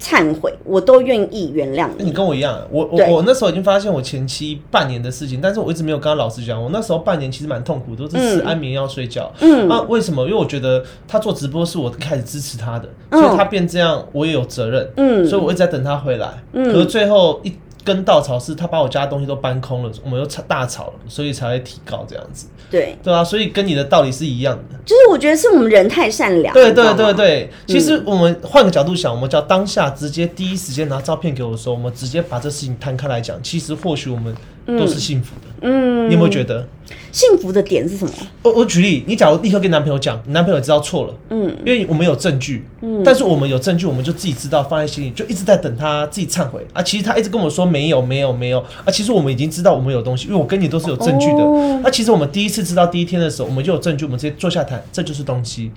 [0.00, 2.12] 忏悔，我都愿意原谅你你。
[2.12, 6.60] 跟我一样，我我我那时候已经发现我前妻半年的事情，但是我一直没有跟他老实讲。
[6.60, 9.30] 我那时候半年其实蛮痛苦，都是吃嗯安眠药睡觉。
[9.40, 10.24] 嗯啊，为什么？
[10.24, 14.90] 因为我觉得他做直播是我开始支持他的，嗯所以他变这样，我也有责任。
[14.96, 16.28] 嗯所以我一直在等他回来。
[16.54, 22.46] 嗯可是最后一根稻草是他把我家的东西都搬空了，我们又吵大吵了，所以才会提高这样子。
[22.70, 24.78] 对，对啊，所以跟你的道理是一样的。
[24.90, 26.52] 就是我觉得是我们人太善良。
[26.52, 34.34] 对对对对，其实我们换个角度想，我们叫当下直接第一时间拿照片给我的时候，我们直接把这事情摊开来讲，其实或许我们
[34.66, 35.46] 都是幸福的。
[35.62, 36.66] 嗯，你有没有觉得？
[37.12, 38.10] 幸福的点是什么？
[38.42, 46.82] 我我举例，你假如立刻跟男朋友讲，你男朋友知道错了，嗯因为我们有证据，嗯但是我们有证据，我们就自己知道放在心里，就一直在等他自己忏悔啊。
[46.82, 51.38] 其实他一直跟我说没有没有没有啊，其实我们已经知道我们有东西，因为我跟你都是有证据的。
[51.38, 55.70] 哦那、其实我们第一次知道第一天的时候，我们就有证据，我们直接坐下谈，这就是东西，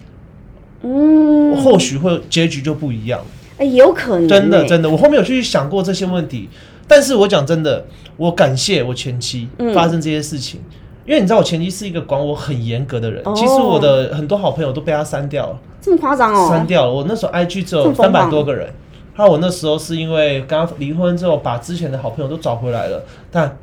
[0.82, 3.22] 嗯，或许会结局就不一样。
[3.58, 6.50] 哎有可能、欸真的真的，我后面有去想过这些问题，
[6.88, 7.86] 但是我讲真的，
[8.18, 9.74] 我感谢我前妻嗯。
[9.74, 10.60] 发生这些事情，
[11.06, 13.34] 因为你知道我前妻是一个管我很严格的人，哦。
[13.36, 16.50] 其实我的很多好朋友都被他删掉了，这么夸张哦？
[16.50, 16.92] 删掉了。
[16.92, 18.68] 我那时候 IG 只有三百多个人，
[19.14, 23.58] 还有我那时候是因为跟他离婚之后，把之前的好朋友都找回来了，但。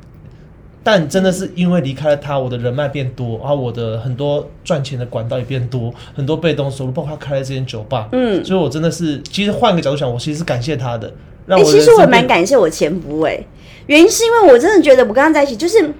[0.83, 11.13] 但真的是因为离开了他，我的人脉变多，然后我的很多赚钱的管道也变多，很多被动收入，包括他开了这间酒吧，嗯，所以我真的是，其实换个角度想，我其实是感谢他的，
[11.45, 13.39] 让哎、我、其实我也蛮感谢我前夫哎、
[13.87, 15.93] 原因是因为我真的觉得我跟他在一起就是。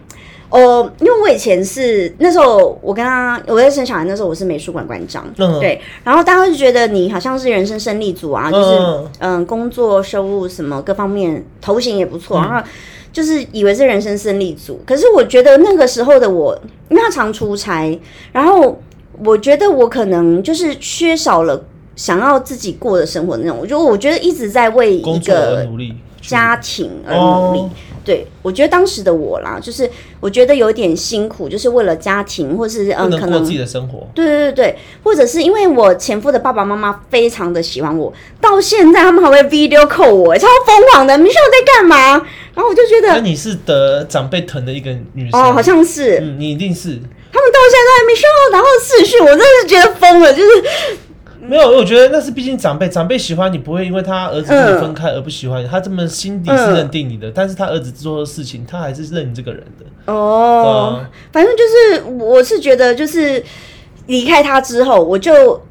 [0.54, 5.58] 哦，因为我以前是那时候我跟他我在生小孩那时候我是美术馆馆长，嗯。
[5.62, 9.10] 对，然后大家就觉得你好像是人生胜利组啊，就是嗯。
[9.20, 12.42] 嗯工作收入什么各方面头型也不错，嗯。
[12.42, 12.70] 然后
[13.12, 16.57] 就是以为是人生胜利组，可是我觉得那个时候的我，
[16.89, 17.99] 因为他常出差，
[18.32, 18.82] 然后
[19.24, 21.62] 我觉得我可能就是缺少了
[21.95, 27.59] 想要自己过的生活那种，我就我觉得一直在为一工作而个努力，家庭而努力。
[27.59, 27.69] 哦
[28.03, 29.88] 对，我觉得当时的我啦，就是
[30.19, 34.07] 我觉得有点辛苦，就是为了家庭，或是嗯，可能自己的生活。
[34.15, 38.11] 对对对对，或者是因为我前夫的爸爸妈妈非常的喜欢我，
[38.41, 41.13] 到现在他们还会 video call 我，超疯狂的。
[41.15, 42.13] Michelle 在干嘛？
[42.55, 46.89] 然后我就觉得，那你是得长辈疼的一个女生哦，好像是、嗯，你一定是
[47.32, 50.49] 他们到现在都还 Michelle，然后视讯，我真的是觉得疯了，就是
[51.52, 51.70] 没有。
[51.70, 59.86] 我觉得那是毕竟长辈，长辈喜欢你不会因为他儿子跟你分开而不喜欢你，他这么心底是嗯认定你的，但是他儿子做的事情，他还是认你这个人的。
[60.14, 63.43] 哦，啊反正就是我是觉得就是
[64.08, 65.62] 离开他之后，我就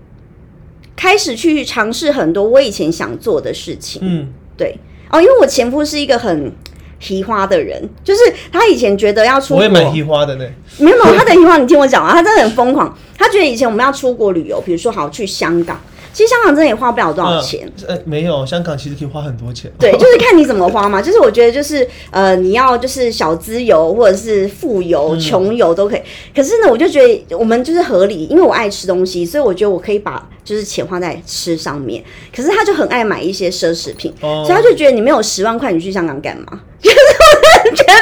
[0.95, 4.03] 开始去尝试很多我以前想做的事情。
[4.05, 4.29] 嗯，
[4.59, 4.77] 对
[5.11, 6.53] 哦，因为我前夫是一个很
[6.99, 8.21] 提花的人，就是
[8.53, 10.45] 他以前觉得要出国，我也蛮提花的呢。
[10.79, 12.95] 没有他的奇花，你听我讲啊，他真的很疯狂。
[13.21, 15.79] 他觉得以前我们要出国旅游，比如说好去香港，
[16.11, 17.71] 其实香港真的也花不了多少钱。
[17.87, 19.71] 呃，没有，香港其实可以花很多钱。
[19.79, 21.01] 对，就是看你怎么花嘛。
[21.03, 26.01] 就是我觉得，就是呃，你要就是小资游或者是富游、嗯穷游都可以。
[26.35, 32.03] 可是呢，我就觉得我们就是合理，因为我爱吃东西，所以我觉得我可以把就是钱花在吃上面。
[32.35, 36.59] 可是他就很爱买一些奢侈品，哦所以他就觉得你没有十万块，你去香港干嘛？
[36.83, 37.93] 就是我觉得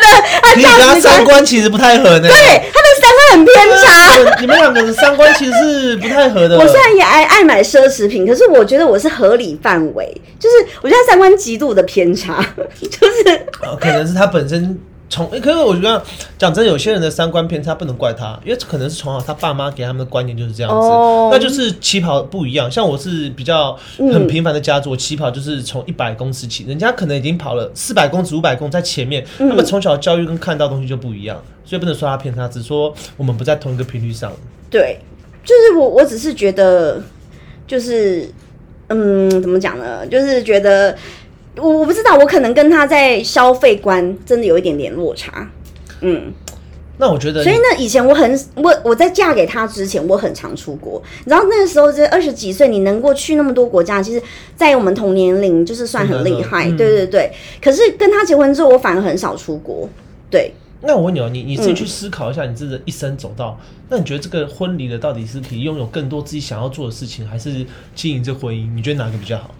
[0.41, 2.29] 他你跟他价值观，三观其实不太合呢。
[2.29, 2.31] 对
[2.73, 2.89] 他的
[3.33, 4.41] 很偏差。
[4.41, 6.59] 你们两个人三观其实是不太合的。
[6.59, 12.45] 我虽然也爱爱买奢侈品，可是我觉得我是合理范围，就是我觉得三观极度的偏差，
[12.81, 14.79] 就是呃可能是他本身
[15.09, 16.03] 从，欸可是我觉得
[16.37, 22.71] 讲真，有些人的三观偏差不能怪他，因为可能是从小他爸妈给他们的观念就是这样子，哦那就是起跑不一样。
[22.71, 34.33] 像我是比较很平凡的家族，我起跑就是从一百公尺起，人家可能已经跑了四百公尺、五百公尺在前面，嗯他们从小教育跟看到的东西就不一样，所以不能说他偏差，只说我们不在同一个频率上。
[34.71, 34.99] 对，
[35.43, 37.01] 就是我，我只是觉得，
[37.67, 38.31] 就是，
[38.89, 40.07] 嗯，怎么讲呢？
[40.07, 40.95] 就是觉得，
[41.61, 45.51] 我我不知道，我可能跟他在消费观真的有一点点落差。
[46.01, 46.33] 嗯，
[46.99, 51.03] 那我觉得，所以呢，以前我很我我在嫁给他之前，我很常出国。
[51.25, 54.23] 你知道那个时候这二十几岁，你能够去那么多国家，其实，
[54.57, 56.69] 在我们同年龄就是算很厉害。
[56.69, 57.33] 嗯对对对。
[57.61, 59.89] 可是跟他结婚之后，我反而很少出国。
[60.31, 60.53] 对，
[60.83, 68.73] 那我问你哦，你你自己嗯去思考一下，你自己的一生走到，那你觉得这个婚礼的到底是可以拥有更多自己想要做的事情，还是经营这婚姻？
[68.75, 69.55] 你觉得哪个比较好？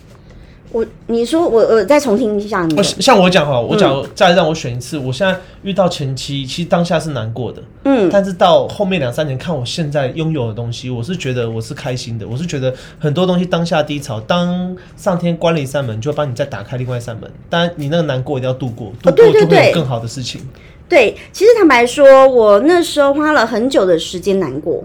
[0.71, 17.31] 我你说我我再重听一下你像我讲哈，我嗯讲再让我选一次，我现在遇到前妻，其实当下是难过的，嗯，但是到后面两三年看我现在拥有的东西，我是觉得我是开心的，我是觉得很多东西当下低潮，当上天关了一扇门，就会帮你再打开另外一扇门。
[17.49, 20.41] 当然，你那个难过一定要度过，度过就会对有更好的事情。
[20.89, 24.85] 对，其实坦白说，我那时候花了很久的时间难过，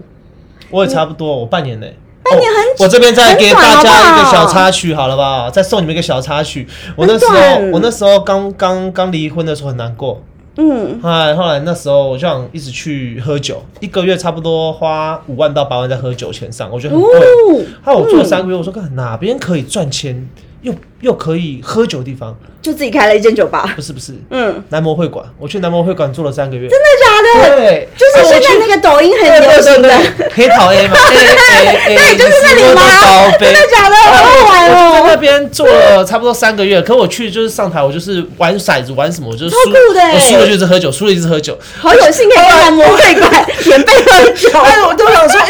[0.70, 1.94] 我也差不多，我半年内。
[2.24, 5.50] 半年很我这边再给大家一个小插曲，好了吧？
[5.50, 6.66] 再送你们一个小插曲。
[6.96, 10.22] 我那时候我那时候刚刚刚离婚的时候很难过，
[10.56, 17.10] 嗯，哎，后来那时候我就想一直去喝酒，一个月差不多花五万到八万在喝酒钱上，我觉得很贵。
[17.10, 20.28] 哦，后来我做了三个月，我说看哪边可以赚钱，
[20.62, 20.72] 又
[21.04, 27.56] 又可以喝酒的地方，就自己开了一间酒吧，不是不是，嗯，男模会馆，我去男模会馆做了三个月，真的假的？
[27.56, 33.30] 对，就是现在那个抖音很流行的，对黑桃 A 嘛 对，就是那里吗？
[33.38, 33.60] 真的。
[33.74, 33.96] 假的？
[33.96, 35.16] 好好玩我在那哦！
[35.16, 41.58] 边做了差不多三个月，可我去就是上台，我就是玩骰子，玩什么，我就是输，的欸我输了就是喝酒，输了就是喝酒。
[41.78, 44.48] 好有幸可以在男模会馆免费喝酒。
[44.62, 45.48] 哎，我都想说，哎、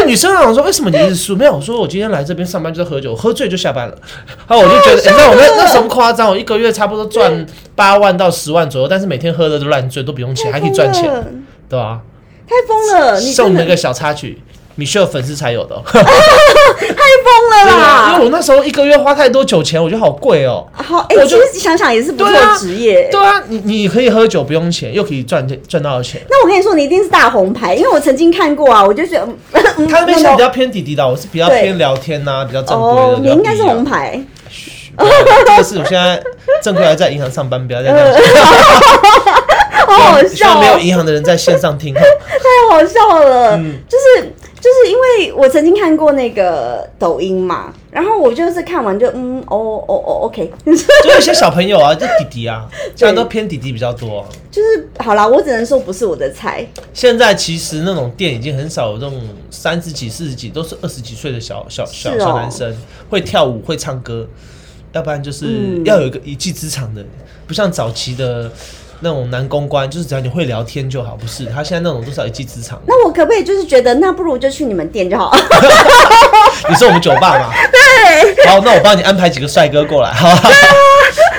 [0.00, 1.36] 那女生想说，为什么你一直输？
[1.36, 3.94] 没有，我说我今天来这边上班就是喝酒，喝醉就下班了。
[4.48, 11.02] 然后我就觉得，哎、那我那那时候不夸张，我一个月差不多赚八万到十万左右，但是每天喝的都烂醉，都不用钱，还可以赚钱，
[11.68, 12.00] 对吧、
[12.48, 13.20] 太疯了！
[13.20, 14.40] 你送你们一个小插曲。
[14.78, 16.04] 米秀粉丝才有的、哦， 太疯
[17.50, 18.24] 了啦因为！
[18.26, 20.66] 我那时候一个月花太多酒钱，我觉得好贵哦。
[20.74, 23.08] 好，哎、我就其实想想也是不错职业。
[23.10, 26.20] 对啊，你你可以喝酒不用钱，又可以赚赚到钱。
[26.28, 29.26] 那我跟你说，你一定是大红牌，因为我曾经看过啊，我就觉得，
[29.78, 33.00] 嗯他那边比较偏弟弟的，我是比较偏聊天呐、比较正规的。
[33.00, 34.22] 哦，你应该是红牌，
[34.98, 36.22] 这个是我现在
[36.62, 38.22] 正规还在银行上班，不要再这样讲。
[39.86, 41.94] 好好希望没有银行的人在线上听。
[41.94, 42.02] 太
[42.70, 43.56] 好笑了。
[43.56, 52.66] 嗯就是就是因为我曾经看过那个抖音嘛，然后我就是看完就嗯哦哦哦 OK， 就有些小朋友啊，就弟弟啊，
[52.96, 54.26] 现在都偏弟弟比较多、啊。
[54.50, 56.66] 就是好啦，我只能说不是我的菜。
[56.92, 62.76] 现在其实那种店已经很少有这种三十几、四十几，都是二十几岁的小小小男生，
[63.08, 64.26] 会跳舞、会唱歌，
[64.96, 67.04] 要不然就是嗯要有一个一技之长的，
[67.46, 68.50] 不像早期的
[69.00, 71.44] 那种男公关，就是只要你会聊天就好，不是？
[71.46, 72.80] 他现在那种都是要一技之长。
[72.86, 75.30] 那我可不可以就是觉得，那不如就去你们店就好？
[76.68, 77.52] 你是我们酒吧吗？
[77.70, 80.48] 对，好，那我帮你安排几个帅哥过来，好吧？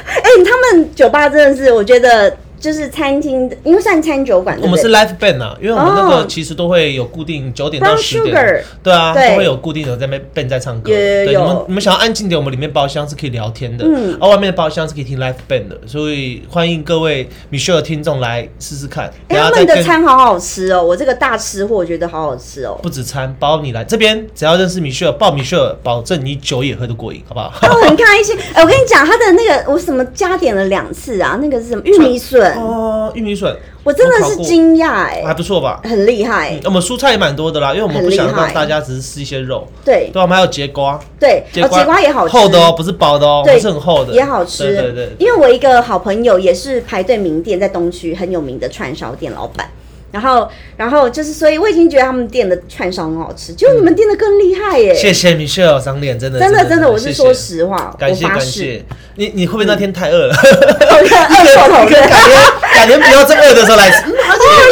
[0.05, 2.35] 哎、他们酒吧真的是，我觉得
[2.67, 6.09] 就是餐厅，因为算餐酒馆，我们是对不对 live band 啊，因为我们那哦。
[6.09, 9.29] 个其实都会有固定九点到十 Sugar 点，对啊，对。
[9.29, 10.91] 都会有固定的在那边 band 在唱歌。
[10.91, 14.17] 对，你们你们想要安静点，我们里面包厢是可以聊天的，嗯。
[14.19, 19.09] 而外面的包厢是可以听 live band 的，所以欢迎各位 Michelle 的听众来试试看。
[19.29, 22.77] 哎、他们的餐好好吃哦，我这个大吃货我觉得好好吃哦。
[22.83, 27.53] 不止餐，包你来这边，只要认识 Michelle，报 Michelle，保证你酒也喝得过瘾，好不好？
[27.61, 33.55] 我很开心，哎、我跟你讲，他的那个我什么加点了两次啊，那个是什么玉米笋，哦，玉米笋。
[33.83, 35.79] 我真的是惊讶哎，还不错吧？
[35.83, 40.09] 很厉害，嗯我们蔬菜也蛮多的啦，因为我们不想让大家只是吃一些肉，对。
[40.11, 40.21] 对？
[40.21, 49.69] 我们还有节瓜，对，哦，节瓜也好吃，厚的哦，不是薄的哦，对是很厚的，也好吃，对对对，因为我一个好朋友也是排队名店，在东区很有名的串烧店老板。
[50.11, 54.93] 然后，然后就是，所以我已经觉得他们店的串烧很好吃，结果你们店的更厉害耶！
[54.95, 58.83] 谢谢 Michelle 长脸，真的真的真的，我是说实话，感谢感谢
[59.15, 60.35] 你，你会不会那天太饿了？
[60.35, 62.41] 我看二手头你可以的，改天
[62.73, 63.89] 改天不要这么饿的时候来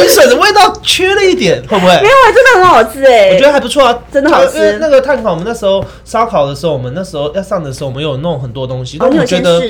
[0.00, 2.08] 米水的味道缺了一点，会不会没？
[2.08, 3.30] 有，啊真的很好吃哎！
[3.32, 9.60] 我觉得还不错啊，真的好吃因为那个碳烤，我们那时候烧烤的时候，我们那时候要上的时候，我们有弄很多东西，我们觉得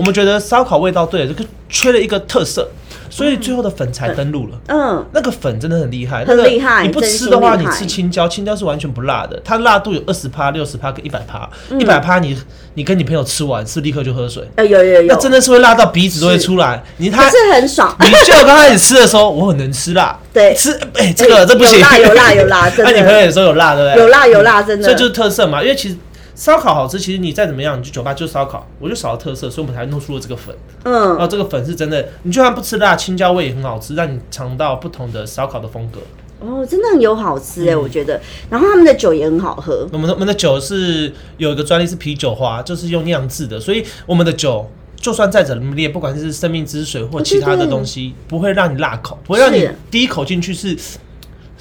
[0.00, 2.68] 我，们觉得烧烤味道对了，这个缺了一个特色，
[3.14, 4.58] 所以最后的粉才登陆了。
[4.66, 11.80] 嗯，那个粉真的很厉害，很那个厉害你不吃的话，你吃青椒，青椒是完全不辣的，它辣度有二十趴、六十趴跟一百趴，嗯。
[11.80, 12.36] 一百趴你
[12.74, 16.82] 你跟你朋友吃完是立刻就喝水，呃，有有有，那真的是会辣到鼻子都会出来。
[16.96, 20.52] 你他是很爽，你就刚开始吃的时候，我很能吃辣，对。
[20.54, 24.02] 吃哎这个这不行，有辣有辣有辣 那你朋友也说有辣对不对？
[24.02, 25.96] 有辣有辣，真的，这就是特色嘛，因为其实。
[26.34, 30.54] 烧烤好吃，其实你再怎么样，你去酒吧就是烧烤，我就少了特色，所以我们才弄出了这个粉。
[30.82, 36.00] 然嗯，后这个粉是真的，你就算不吃辣，青椒味也很好吃，让你尝到不同的烧烤的风格。
[36.40, 38.20] 哦，真的很有好吃哎，嗯我觉得。
[38.50, 50.76] 然后他们的酒也很好喝，我们的我们的酒是有一个专利是啤酒花，就是用酿制的，所以我们的酒就算再怎么烈，不管是生命之水或其他的东西，不会让你辣口，不会让你第一口进去是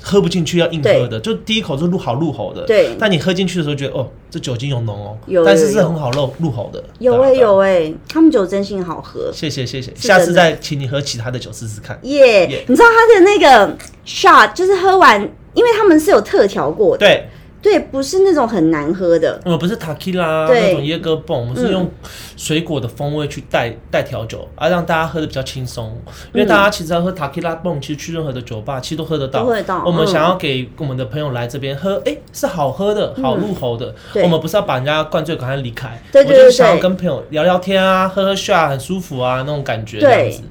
[0.06, 2.64] 喝不进去要硬喝的，就第一口是入好入喉的。
[2.64, 2.94] 对。
[3.00, 6.84] 但你喝进去的时候觉得哦，这酒精有浓哦，有但是是很好入入喉的。
[7.00, 9.32] 有哎、对啊对啊有哎、他们酒真心好喝。
[9.34, 11.98] 谢谢谢谢，下次再请你喝其他的酒试试看。
[12.04, 15.22] 耶、你知道他的那个 shot 就是喝完，
[15.54, 17.30] 因为他们是有特调过的，对，
[17.64, 19.40] 对，不是那种很难喝的。
[19.46, 21.90] 我们不是 tequila 那种椰哥泵，我们是用
[22.36, 25.98] 水果的风味去带带调酒，啊，让大家喝的比较轻松。
[26.34, 29.46] 因为大家其实要喝 tequila 泵，其实去任何的酒吧其实都喝得到。
[29.86, 33.96] 我们想要给我们的朋友来这边喝，哎、是好喝的，好入喉的。
[34.16, 40.00] 嗯我们不是要把人家灌醉赶快离开，对对对我就是想要跟朋友聊聊天啊，喝喝 shot 很舒服啊那种感觉。
[40.00, 40.44] 对这样子。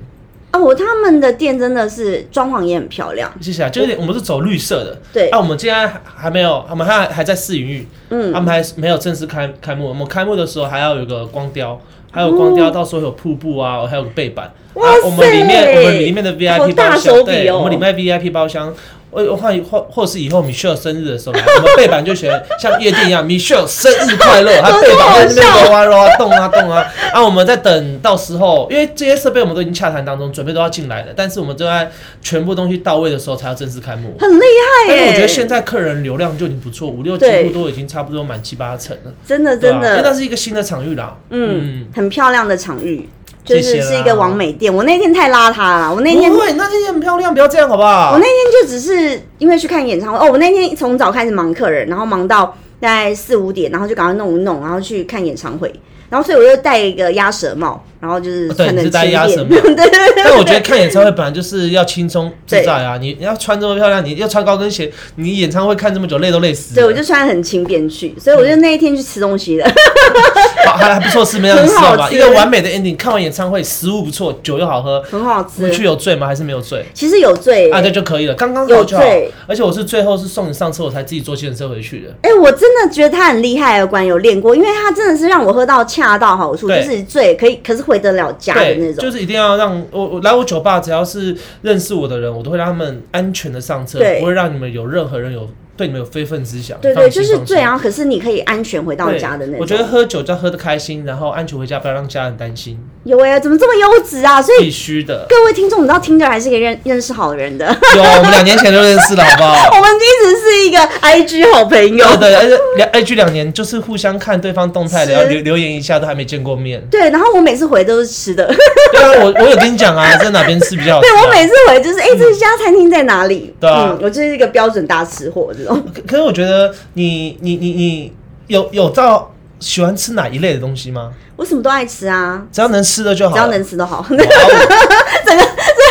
[0.52, 3.32] 哦，我他们的店真的是装潢也很漂亮。
[3.40, 5.00] 谢谢啊，就是我们是走绿色的。
[5.12, 9.88] 对啊，我们今天还没有，我们还还在试营运，嗯他们还没有正式开开幕。
[9.88, 11.80] 我们开幕的时候还要有个光雕，
[12.10, 14.52] 还有光雕，到时候有瀑布啊，还有个背板。
[14.74, 18.74] 我们里面塞我们里面的 VIP 包厢，哦对，我们里面 VIP 包厢。
[19.14, 26.82] 我或或或是以后 Michelle 生日的时候， 我们背板就写像夜店一样，Michelle 生日快乐，他 背板在那边揉啊揉啊动啊动啊。
[27.12, 31.90] 啊，我们在等到时候，因为这些设备我们都已经洽谈当中，准备都要进来了，但是我们正在
[32.22, 34.16] 全部东西到位的时候才要正式开幕。
[34.18, 34.42] 很厉
[34.86, 34.96] 害耶！
[34.96, 41.18] 但是我觉得现在客人流量就已经不错，五六几乎都已经差不多满七八成了，真的真的，因为那是一个新的场域啦。
[41.28, 43.06] 嗯，很漂亮的场域，
[43.44, 44.72] 就是是一个完美店。
[44.72, 48.12] 我那天太邋遢了，我那天不会，那天很漂亮，不要这样好不好？
[48.12, 55.72] 我那天就只是因为去看演唱会哦，我那天从早开始忙客人，然后忙到大概四五点，然后就赶快弄一弄，然后去看演唱会。
[56.08, 62.98] 然后所以我就戴一个鸭舌帽，然后就是穿的你是戴鸭舌帽 对对对对但我觉得看演唱会本来就是要轻松自在啊！
[63.00, 66.82] 你你要穿这么漂亮，你要穿高跟鞋，你演唱会看这么久，累都累死了。
[66.82, 69.64] 对，我就穿得很轻便去，所以我就那一天去吃东西的。
[70.66, 71.90] 好还还不错，是没有很吃好吧？
[71.90, 72.96] 很好吃一个完美的 ending。
[72.96, 75.82] 看完演唱会，食物不错，酒又好喝，很好吃回去。
[75.84, 76.26] 有醉吗？
[76.26, 76.84] 还是没有醉？
[76.94, 79.30] 其实有醉、啊，欸，这就可以了，刚刚好有就好醉。
[79.46, 82.14] 而且我是最后是送你上车，我才自己坐计程车回去的。
[82.22, 89.04] 哎、我真的觉得他很厉害，有关有练过，因为他真的是让我喝到恰到好处，就对是醉可以，可是回得了家的，那种。
[89.04, 95.48] 就是一定要让我我来我酒吧，只要是认识我的人，我都会让他们安全的上车，不会让你们有任何人有
[95.82, 96.80] 对你们有非分之想。
[96.80, 99.60] 对对，就是对，然后可是你可以安全回到家的那种。
[99.60, 104.40] 我觉得喝酒就要喝的开心，然后安全回家，不要让家人担心，有哎、怎么这么优质啊？
[104.40, 105.26] 所以必须的。
[105.28, 107.66] 各位听众，你知道听着还是可以认认识好人的。
[107.96, 109.70] 有，我们两年前就认识了，好不好？
[109.76, 112.06] 我们一直是一个 IG 好朋友。
[112.16, 116.80] 对对，而且两 IG 两年就是互相看对方动态，是然后留留言一下，都还没见过面。
[116.90, 118.46] 对，然后我每次回都是吃的。
[118.92, 121.10] 对啊， 我我有跟你讲啊，在哪边吃比较好吃、啊。
[121.10, 123.52] 对我每次回就是，哎、这家餐厅在哪里？
[123.58, 125.82] 对啊嗯，我就是一个标准大吃货这种。
[125.92, 128.12] 可可是我觉得你你你你
[128.46, 129.31] 有有到
[129.62, 131.12] 喜欢吃哪一类的东西吗？
[131.36, 133.34] 我什么都爱吃啊，只要能吃的就好。
[133.34, 135.44] 只要能吃都好， 整个真的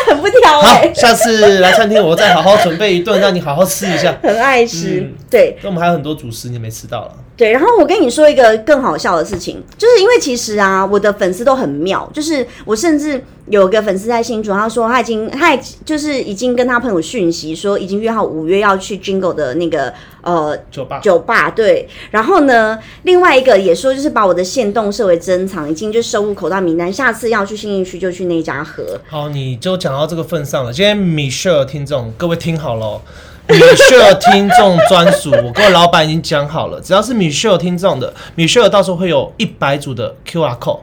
[0.08, 4.16] 很不挑哎、好，下次来餐厅我再好好准备一顿，让你好好吃一下。
[4.22, 5.02] 很爱吃。
[5.02, 21.00] 嗯对那我们还有很多主食你没吃到了，对，然后我跟你说一个更好笑的事情，就是因为其实啊，我的粉丝都很妙，就是我甚至有个粉丝在新竹，他说他已经他已就是已经跟他朋友讯息说，已经约好五月要去 Jingle 的那个呃酒吧。
[21.00, 21.90] 酒吧，对。
[22.12, 28.84] 然后呢，另外一个也说，就是把我的线动设为珍藏，已经就收入口袋名单，下次要去新义区就去那家喝。
[29.10, 30.72] 好，你就讲到这个份上了。
[30.72, 33.02] 今天米歇尔听众，各位听好了哦。
[33.52, 40.80] 米歇尔听众专属，我跟我老板已经讲好了，只要是米歇尔听众的，米歇尔到时候会有一百组的 QR code，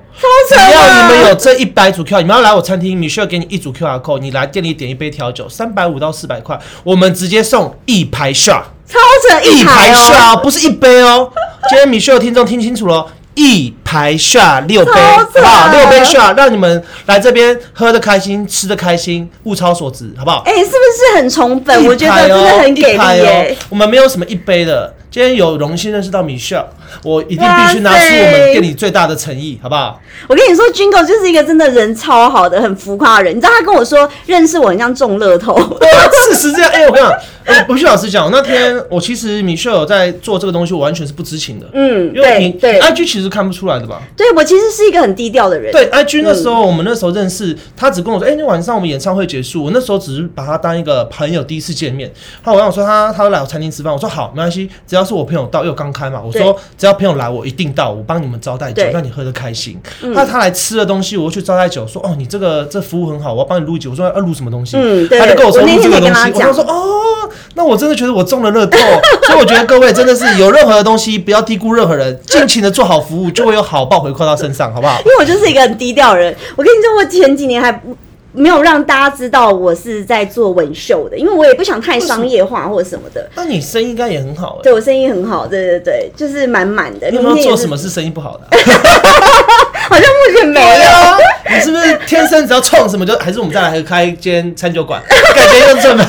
[0.48, 8.62] 只要你们有这一百组 QR，你们要来我餐厅，米歇尔给你一组 QR code，你来店里点一杯调酒，三百五到四百块，我们直接送一排 shot。
[8.86, 8.98] 超
[9.28, 11.30] 扯一排排哦，不是一杯哦。
[11.68, 13.06] 今天米秀的听众听清楚了，
[13.38, 15.68] 一排下六杯，好不好？
[15.70, 20.42] 六杯下，让你们来这边喝的开心，吃的开心，物超所值，好不好？
[20.44, 21.86] 哎、是不是很宠粉？
[21.86, 23.56] 我觉得真的很给力。
[23.68, 26.62] 我们没有什么一杯的，今天有荣幸认识到米秀，
[27.02, 29.98] 我一定必须拿出我们店里最大的诚意，好不好？
[30.28, 33.36] 我跟你说，Jingle 就是一个真的人超好的、很浮夸的人。
[33.36, 35.56] 你知道他跟我说认识我很像中乐透，
[36.30, 36.70] 事实这样。
[36.70, 41.66] 哎、我跟你讲，呃，我必须老实讲，那天我其实米秀有在做这个东西，我完全是不知情的。
[41.72, 44.02] 嗯，因为你对对 IG 其实看不出来的吧？
[44.16, 45.72] 对，我其实是一个很低调的人。
[45.72, 52.12] 对，IG 那时候、我们那时候认识，他只跟我说，哎、那晚上我们演唱会结束，我那时候只是把他当一个朋友，第一次见面。
[52.42, 59.78] 后来我跟我说他他来我餐厅吃饭，我说好，没关系，只要是我朋友到，因为我刚开嘛，我说只要朋友来，我一定到，我帮你们招待酒对，让你喝得开心。
[60.00, 63.90] 那、他来吃的东西，我去招待酒，说哦，你这个这服务很好，我要帮你录酒。
[63.90, 64.76] 我说要录什么东西？
[64.76, 68.78] 嗯对他就跟我说录这个东西，我就说哦，那我真的觉得我中了乐透，
[69.26, 74.98] 所以我觉得各位真的是有任何的东西，不要低估任何人，尽情的做好服务，就会有好报回馈到身上，好不好？
[75.00, 76.34] 因为我就是一个很低调的人。
[76.56, 77.96] 我跟你说，我前几年还不
[78.38, 83.28] 没有让大家知道我是在做纹绣的，因为我也不想太商业化或者什么的。
[83.34, 87.10] 那你生意应该也很好哎、对我生意很好，对对对，就是满满的。
[87.10, 88.50] 你有没有做什么是生意不好的啊、
[89.90, 90.90] 好像目前没有。
[90.90, 91.18] 啊，
[91.50, 93.16] 你是不是天生只要创什么就？
[93.18, 95.02] 还是我们再来开一间餐酒馆，
[95.34, 96.04] 改天用这么，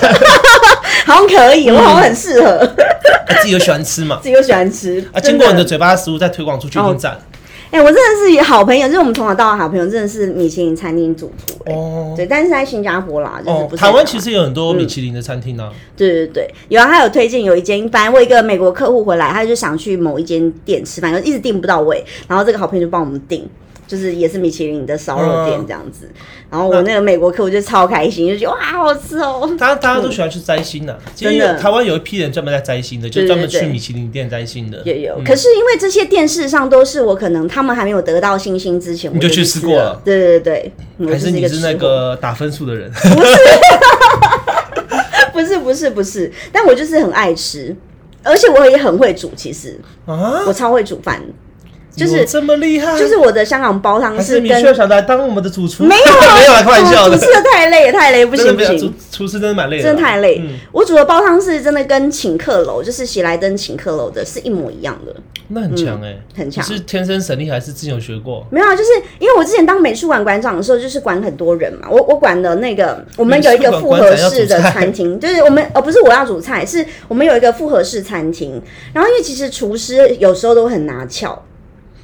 [1.05, 2.69] 好像可以，我好像很适合。
[3.41, 4.19] 自己己又喜欢吃嘛。
[4.21, 6.95] 自己又喜欢吃啊，真经过你的嘴巴的食物再推广出去，一定哦
[7.71, 7.79] 赞。
[7.79, 15.71] 哎、我真的是好朋友，就是我们从小到大好朋友，真的是米其林餐厅主厨、哎、哦对，但是在新加坡啦，就是哦不，是台湾其实有很多米其林的餐厅啊。
[15.95, 23.47] 对对对，有啊，他有推荐有一间，反正我一个美国客户回来，他就想去某一间店吃饭，就一直订不到位，然后这个好朋友就帮我们订，
[23.89, 25.65] 就是也是米其林的烧肉店嗯。
[25.67, 26.07] 这样子，
[26.49, 31.57] 然后我那个美国客我就超开心，就觉得哇好好吃哦、大家大家都喜欢去摘星的， 真的。
[31.57, 34.81] 台湾有一批人专门在摘星的，就对对专门去米其林店摘星的。
[34.85, 35.23] 也有，嗯。
[35.25, 42.91] 可是因为这些电视上都是我可能他们还没有得到星星之前，我你就去去吃过了对对对，我还是你是那个打分数的人？
[45.33, 45.59] 不是。
[45.59, 47.75] 不是不是，但我就是很爱吃，
[48.23, 49.79] 而且我也很会煮，其实。
[50.05, 51.21] 啊，我超会煮饭，
[51.95, 52.97] 就是这么厉害？
[52.97, 55.83] 就是我的香港煲汤还是跟需要想来当我们的主厨？
[55.83, 57.17] 没有啊没有啦，开玩笑的。
[57.17, 58.91] 主持的太累太累，不行不行厨。
[59.11, 65.13] 厨师真的蛮累的，真的太累，嗯，我煮的煲汤是真的跟请客楼，就是喜来登请客楼的是一模一样的，
[65.49, 68.45] 那很强哎，很强是天生神力还是之前有学过？
[68.49, 71.89] 没有啊，就是因为我之前当美术馆馆长的时候，就是管很多人嘛。
[71.89, 78.61] 我我管的那个，我们有一个复合式的餐厅，就是我们哦不是我要煮菜，是我们有一个复合式餐厅。
[78.93, 81.43] 然后因为其实厨师有时候都很拿翘，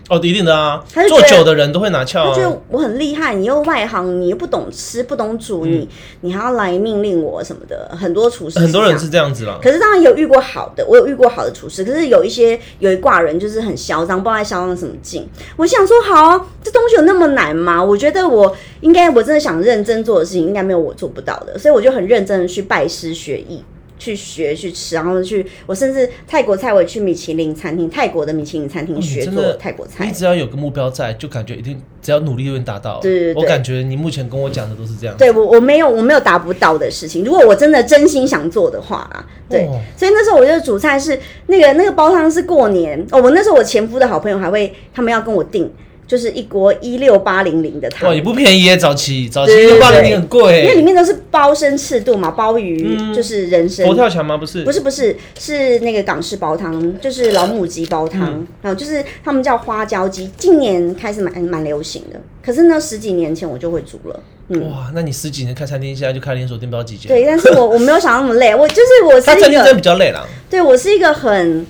[0.10, 2.30] 哦，一定的啊做久的人都会拿翘啊。
[2.30, 5.88] 他觉得我很厉害，你又外行，你又不懂吃不懂煮，你
[6.22, 7.95] 你还要来命令我什么的。
[7.99, 9.26] 很多厨师嗯很多人是这样。
[9.34, 9.60] 子啦。
[9.62, 15.28] 可是当然有遇过好的，我有遇过好的厨师，可是有一些有一挂人就是很嚣张，不知道在嚣张什么劲。
[15.58, 17.84] 我想说，好、啊，这东西有那么难吗？
[17.84, 23.64] 我觉得我应该，我真的想认真做的事情，应该没有我做不到的，所以我就很认真的去拜师学艺。
[23.98, 30.12] 去学去吃，然后去我甚至泰国菜我也去米其林餐厅，泰国的米其林餐厅学做泰国菜你。
[30.12, 33.00] 只要有个目标在，就感觉一定只要努力就能达到。
[33.00, 35.16] 对对对我感觉你目前跟我讲的都是这样。
[35.18, 41.18] 对我我没有我没有达不到的事情，如果我真的真心想做的话啦，对，哦所以那时候我就煮菜是
[41.48, 45.72] 那个那个煲汤是过年哦，我那时候我前夫的好朋友还会他们要跟我订，
[46.08, 50.62] 就是一锅一六八零零的汤哇，，也不便宜耶，早期早期对对六八零零很贵。
[50.62, 53.95] 因为里面都是包身赤肚嘛，鲍鱼、就是人参佛。
[53.95, 54.38] 跳墙吗？
[54.38, 62.20] 不是，不是不是是那个港式煲汤，就是老母鸡煲汤，嗯然后就是他们叫花椒鸡，近年开始蛮蛮流行的。
[62.43, 67.08] 可是呢，十几年前我就会煮了，嗯，哇，那你十几年开餐厅，现在就开连锁店，不知道几间。
[67.08, 70.24] 对，但是我我没有想那么累，我就是我是一个他餐厅真的比较累啦。
[70.49, 71.66] 对我是一个很，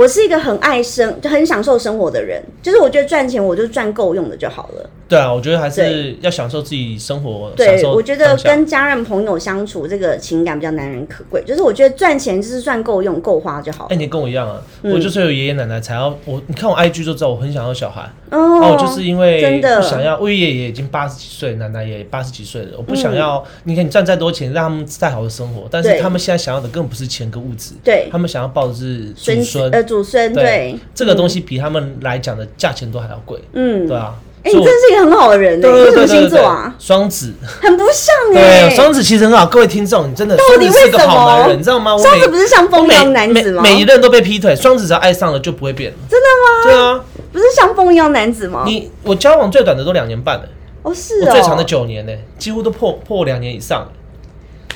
[0.00, 2.42] 我是一个很爱生，就很享受生活的人。
[2.62, 4.88] 就是我觉得赚钱，我就赚够用的就好了。
[5.06, 7.48] 对啊，我觉得还是要享受自己生活。
[7.48, 11.44] 享对，受我觉得跟家人朋友相处，这个情感比较难能可贵。
[11.46, 13.96] 就是我觉得赚钱就是赚够用、够花就好了哎、。
[13.96, 18.10] 你跟我一样啊，嗯我就是有爷爷奶奶才要我，你看我 IG 就知道我很想要小孩。
[18.30, 23.44] 哦我，就是因为真的不想要，我爷爷已经八十几岁，奶奶也八十几岁了，我不嗯想要。
[23.64, 29.70] 你看你赚再多钱，让他们再好的生活，但是他们现在想要的根本不是钱跟物质，对他们想要抱的是祖孙子孙。
[29.72, 34.14] 呃祖孙对这个东西比他们来讲的价钱都还要贵，嗯，对啊。
[34.44, 36.72] 哎、你真是一个很好的人呢、对你什么星座啊？
[36.78, 41.98] 双子，很不像哎、对，双子其实很好，各位听众，你真的到底是个为什么好男人，你知道吗？
[41.98, 43.62] 双子不是像风一样男子吗？
[43.62, 45.96] 每每一任都被劈腿，双子只要爱上了就不会变了。
[46.08, 46.62] 真的吗？
[46.62, 48.62] 对啊，不是像风一样男子吗？
[48.64, 50.48] 你我交往最短的都两年半了，
[50.84, 53.86] 哦是哦，我最长的九年呢，几乎都破破两年以上。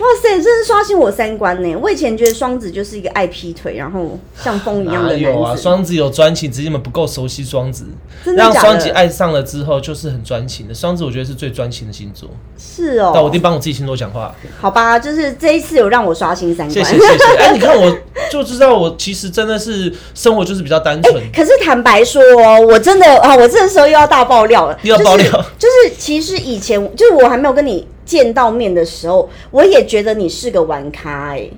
[0.00, 1.76] 哇塞，真是刷新我三观呢！
[1.76, 5.54] 我以前觉得双子就是一个爱劈腿，然后像风一样的哪有啊？
[5.54, 7.84] 双子有专情，只是你们不够熟悉双子。
[8.24, 8.88] 真的假让双子？
[8.90, 10.74] 爱上了之后，就是很专情的。
[10.74, 12.28] 双子我觉得是最专情的星座。
[12.58, 16.72] 是哦那我一定，帮我自己星座讲话，好吧，就是这一次有让我刷新三观。
[16.72, 17.24] 谢谢谢谢。
[17.38, 17.96] 哎，你看我
[18.28, 21.22] 就知道，我其实真的是生活就是比较单纯。
[21.32, 31.50] 可是坦白说哦，我真的啊，我这时候又要大爆料了，又要爆料就是，就是其实以前就是我还没有跟你见到面的时候，我也觉得你是个玩咖哎、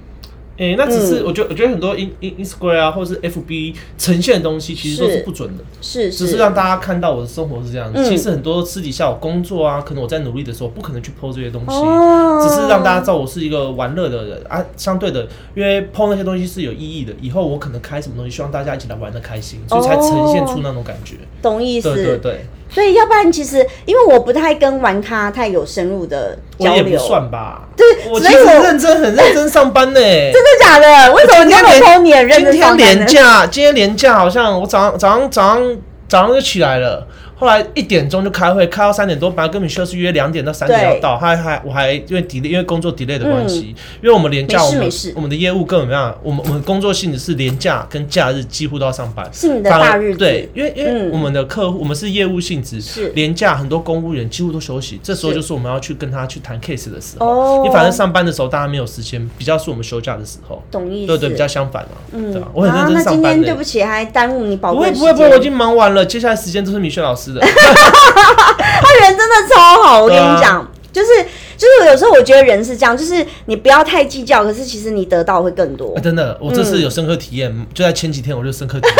[0.58, 7.98] 哎、那只嗯是我觉得，我觉得很多 in in Instagram 啊，或者是 FB 呈现的东西，其实都是是不准的，是只是让大家看到我的生活是这样子。
[8.00, 11.76] 嗯其实很多私底下我工作啊，可能我在努力的时候，不可能去 PO 这些东西。
[11.76, 21.16] 哦只是让大家知道我是一个玩乐的人啊，相对的，因为 PO 那些东西是有意义的，以后我可能开什么东西，希望大家一起来玩的开心，所以才呈现出那种感觉。
[21.42, 21.92] 懂意思。
[21.94, 27.62] 对对对，所以要不然其实因为我不太跟玩咖太有深入的我也不交流，算吧。
[27.76, 30.00] 对我其实所以我认真，很认真上班呢。
[30.00, 31.12] 真的假的？
[31.12, 35.76] 为什么你那么偷你很认今天真上班呢连假，今天连假好像我早上早上早上
[36.08, 37.06] 早上就起来了，
[37.38, 49.28] 后来一点钟就开会，开到三点多，本来跟米秀是约两点到三点要到，还还我还因为 delay，因为工作 delay 的关系，因为我们连假我们我们的业务根本没办法，我们我们工作性质是连假跟假日几乎都要上班。
[49.32, 57.26] 是你的大日子，对，因为因为嗯我们的客户，我们是业务性质，是连假，很多公务员几乎都休息，这时候就是我们要去跟他去谈 case 的时候。
[57.26, 60.62] 哦你反正上班的时候大家没有时间，比较是我们休假的时候。
[60.70, 61.06] 懂意思？
[61.08, 61.90] 对对，比较相反嘛。
[62.12, 62.48] 嗯对吧？
[62.52, 63.44] 我很认啊，真那今上班的。
[63.44, 65.46] 天对不起，还耽误你宝不贵不会不会，我已。
[65.46, 67.40] 经忙完了，接下来时间都是米雪老师的。
[67.46, 71.26] 他人真的超好，我跟你讲，就是
[71.56, 76.00] 就是有时候我觉得人是这样，就是你不要太计较，可是其实你得到会更多啊。
[76.00, 78.96] 真的，我这嗯次有深刻体验，就在前几天我就深刻体验。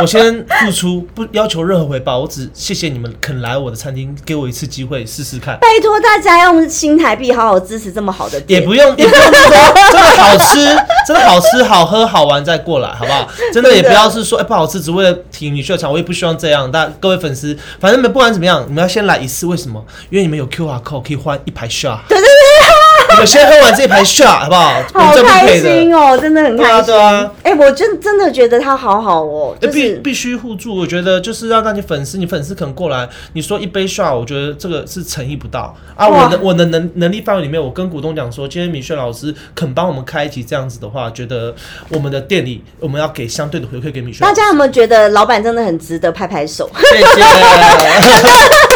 [0.00, 5.58] 我先付出，不要求任何回报，我只谢谢你们肯来我的餐厅，给我一次机会试试看。
[5.58, 10.76] 拜托大家用新台币好好支持这么好的店，也不用，也不用那么多，真的好吃，
[11.06, 13.26] 真的好吃、好喝、好玩再过来，好不好？
[13.52, 16.70] 真的也不要是说，哎、不好吃，只为了提米秀场，我也不希望这样。
[16.70, 19.82] 大各位粉丝，反正你们不管怎么样，你们要先来一次，为什么？
[20.10, 24.82] 因为你们有 QR code 可以换一排 shot，对对对，我们先喝完这一排 shot，好不好？
[24.94, 25.58] 我好开。
[25.58, 26.86] 心哦，真的很开心。
[26.86, 27.30] 对啊。
[27.42, 36.08] 哎、我真真的觉得他好好哦，就是必必须互助，我觉得就是要让你粉丝，你粉丝肯过来，你说一杯 shot，我觉得这个是诚意不到啊。
[36.08, 41.54] 我的我的能能力范围里面，我跟股东讲说，今天米雪老师肯帮我们开一集这样子的话，觉得
[41.88, 44.24] 我们的店里我们要给相对的回馈给米雪。
[44.24, 46.68] 大家有没有觉得老板真的很值得拍拍手？
[46.90, 47.06] 谢谢。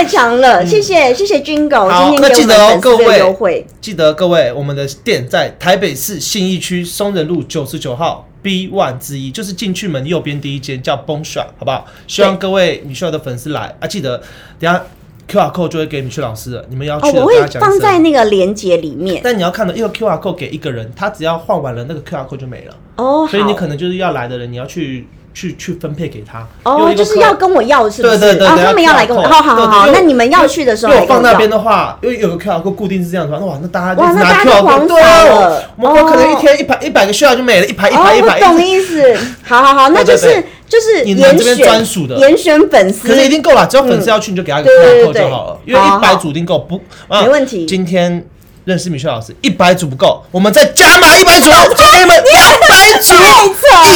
[0.00, 11.86] 太强了，谢谢谢谢嗯好今天给我们粉丝的各位优惠，记得各位，我们的店在台北市信义区松仁路九十九号 B one 之一，就是进去门右边第一间叫 Bone Shop，好不好？
[12.06, 14.16] 希望各位米秀的粉丝来啊，记得
[14.58, 14.82] 等一下
[15.28, 17.70] QR code 就会给米秀老师了，你们要去哦，的我会他讲一声。
[17.70, 19.20] 放在那个链接里面。
[19.22, 23.58] 但你要看到，因为 QR code 给一个人，他只要换完了那个 QR code 就没了，哦，所以你好。
[23.58, 26.46] 可能就是要来的人，你要去去去分配给他。
[26.62, 28.14] 哦，就是要跟我要，是不是？
[28.14, 31.50] 啊，对对对对他们要来跟我好好好那你们要去的时候放那边。
[31.50, 39.16] 的话，因为有个 QR code 固定是这样的话，哇，那大家哇那就拿大家扫了，我我可能哦一天一百一百个 QR 就没了，一排一哦，排一排，我懂意思。
[39.42, 40.26] 好好好，那就是
[40.68, 48.24] 就是你们严这边选专属的严选粉丝，可是一定够了，只要粉丝要去，你就给他一个对对 QR code 就好了，因为好好一百组一定够，不啊没问题今天
[48.70, 53.14] 认识米雪老师，一百组不够，我们再加码一百组，就给你们两百组，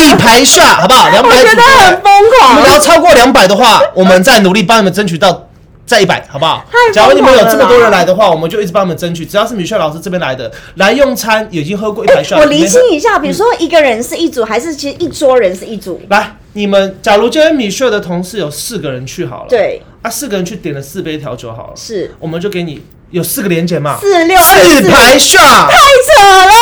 [0.02, 1.08] 一排 shot 好不好？
[1.10, 2.72] 两百组，觉得很疯狂你们。
[2.72, 5.48] 要超过两百的话，我们再努力帮你们争取到。
[5.86, 6.94] 再一百，好不好太？
[6.94, 9.26] 假如你们有这么多人来的话，我们就一直帮你们争取。
[9.26, 16.00] 只要是米雪老师这边来的，来用餐已经喝过一排 shot，我厘清一嗯下，比如说一个人是一组，还是其实一桌人是一组？
[16.08, 22.82] 来，你们假如今天米秀的同事有四个人去好了，，对，啊，四个人去点了四杯调酒好了，是我们就给你
[23.14, 26.52] 有四个连结嘛，四六二四，排 shot，太扯了！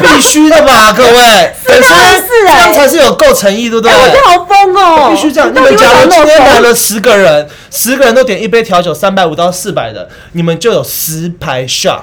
[0.00, 4.12] 必须的吧，各位，四六二四这哎样才是有够诚意，对不对哎，？
[4.12, 5.12] 我好疯哦！
[5.14, 5.48] 必须这样。
[5.54, 12.00] 你们假如今天来了十个人，十个人都点一杯调酒，三百五到四百的，你们就有十排 shot。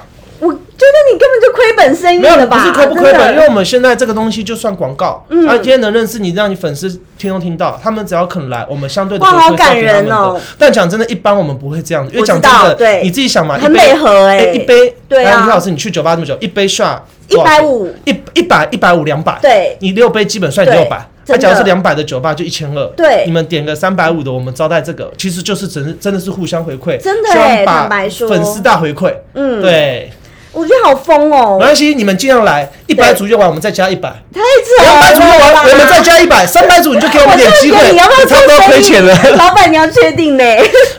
[0.78, 2.60] 我觉得你根本就亏本生意没有，了吧？
[2.60, 5.48] 不是亏不亏本，因为我们现在这个东西就算广告，嗯。
[5.48, 10.40] 啊，今天能认识你，让你粉丝听都听到，他们只要肯来，我们相对的哇回馈是要好感人哦。
[10.60, 13.02] 但讲真的，一般我们不会这样子，因为讲真的，对。
[13.02, 15.40] 你自己想嘛，很一杯美和哎一杯，对啊。
[15.40, 17.92] 哎李老师，你去酒吧这么久，一杯 shot 一百五。
[18.06, 19.76] 一一百一百五两百，对。
[19.80, 21.10] 你六杯基本算对六百。
[21.30, 21.48] 那真的。
[21.48, 23.24] 假如是两百的酒吧就一千二，对。
[23.26, 28.00] 你们点个三百五的，我们招待这个，其实就是真真的是互相回馈，真的希欸望把
[28.30, 30.10] 粉丝大回馈，嗯，，对，
[30.58, 39.16] 我觉得好疯哦没，关系，你们尽量来，一百组就完我们再加一百，太扯两百组就完了，我们再加一百，三百组你就给我们点机会，你要不要差不多亏钱了。
[39.38, 40.44] 老板，你要确定呢？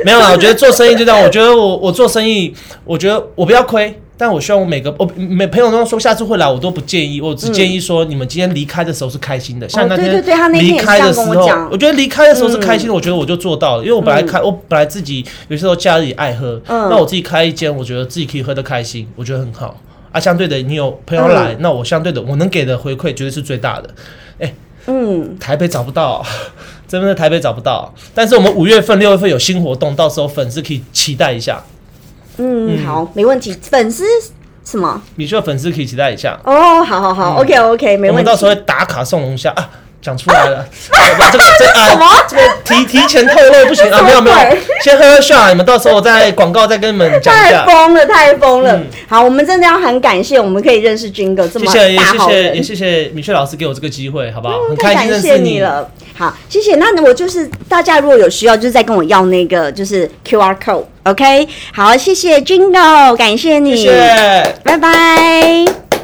[0.05, 1.21] 没有啦，我觉得做生意就这样。
[1.21, 2.55] 我觉得我我做生意，
[2.85, 9.69] 我觉得我不要亏，但我希望我每个我每朋友都说下次会来，我都不建议，我只建议说你们今天离开的时候是开心的。
[9.69, 19.81] 像那天离开的时候跟我觉得离开的时候是开心的，我觉得我就做到了，因为我本来嗯开我本来自己有些时候假日也爱喝，嗯那我自己开一间，我觉得自己可以喝的开心，我觉得很好。
[20.11, 23.91] 啊，相对的，你有朋友来，那我相对的我能给的回馈绝对是最大的。
[24.87, 26.25] 嗯，台北找不到，
[26.89, 27.93] 真的台北找不到。
[28.15, 31.63] 但是我们五月份、六月份有新活动，到时候粉丝可以期待一下。
[32.39, 33.53] 嗯，好，没问题。
[33.63, 34.05] 粉丝
[34.65, 35.01] 什么？
[35.17, 38.09] 米秀粉丝可以期待一下，哦，好好好，OK OK，没问题。
[38.11, 39.69] 我们到时候会打卡送龙虾啊。
[40.01, 40.65] 讲出来了，
[41.19, 44.37] 把 这个这啊，这个提提前透露不行啊，没有没有
[44.83, 47.67] 先喝喝 shot，你们到时候我在广告再跟你们讲一太下。
[47.67, 48.73] 疯了，太疯了！
[48.77, 54.61] 嗯好，我们真的要很感谢，我们可以认识军哥这么谢谢，也谢谢，大好人也，谢谢米雪老师给我这个机会，好不好？
[54.69, 55.91] 很太开心认识你了。
[56.17, 56.77] 好，谢谢。
[56.77, 64.55] 那我就是大家如果有需要，就是再跟我要那个就是 QR code，OK？、好，谢谢军哥，感谢你，谢谢。
[64.63, 65.98] 拜拜。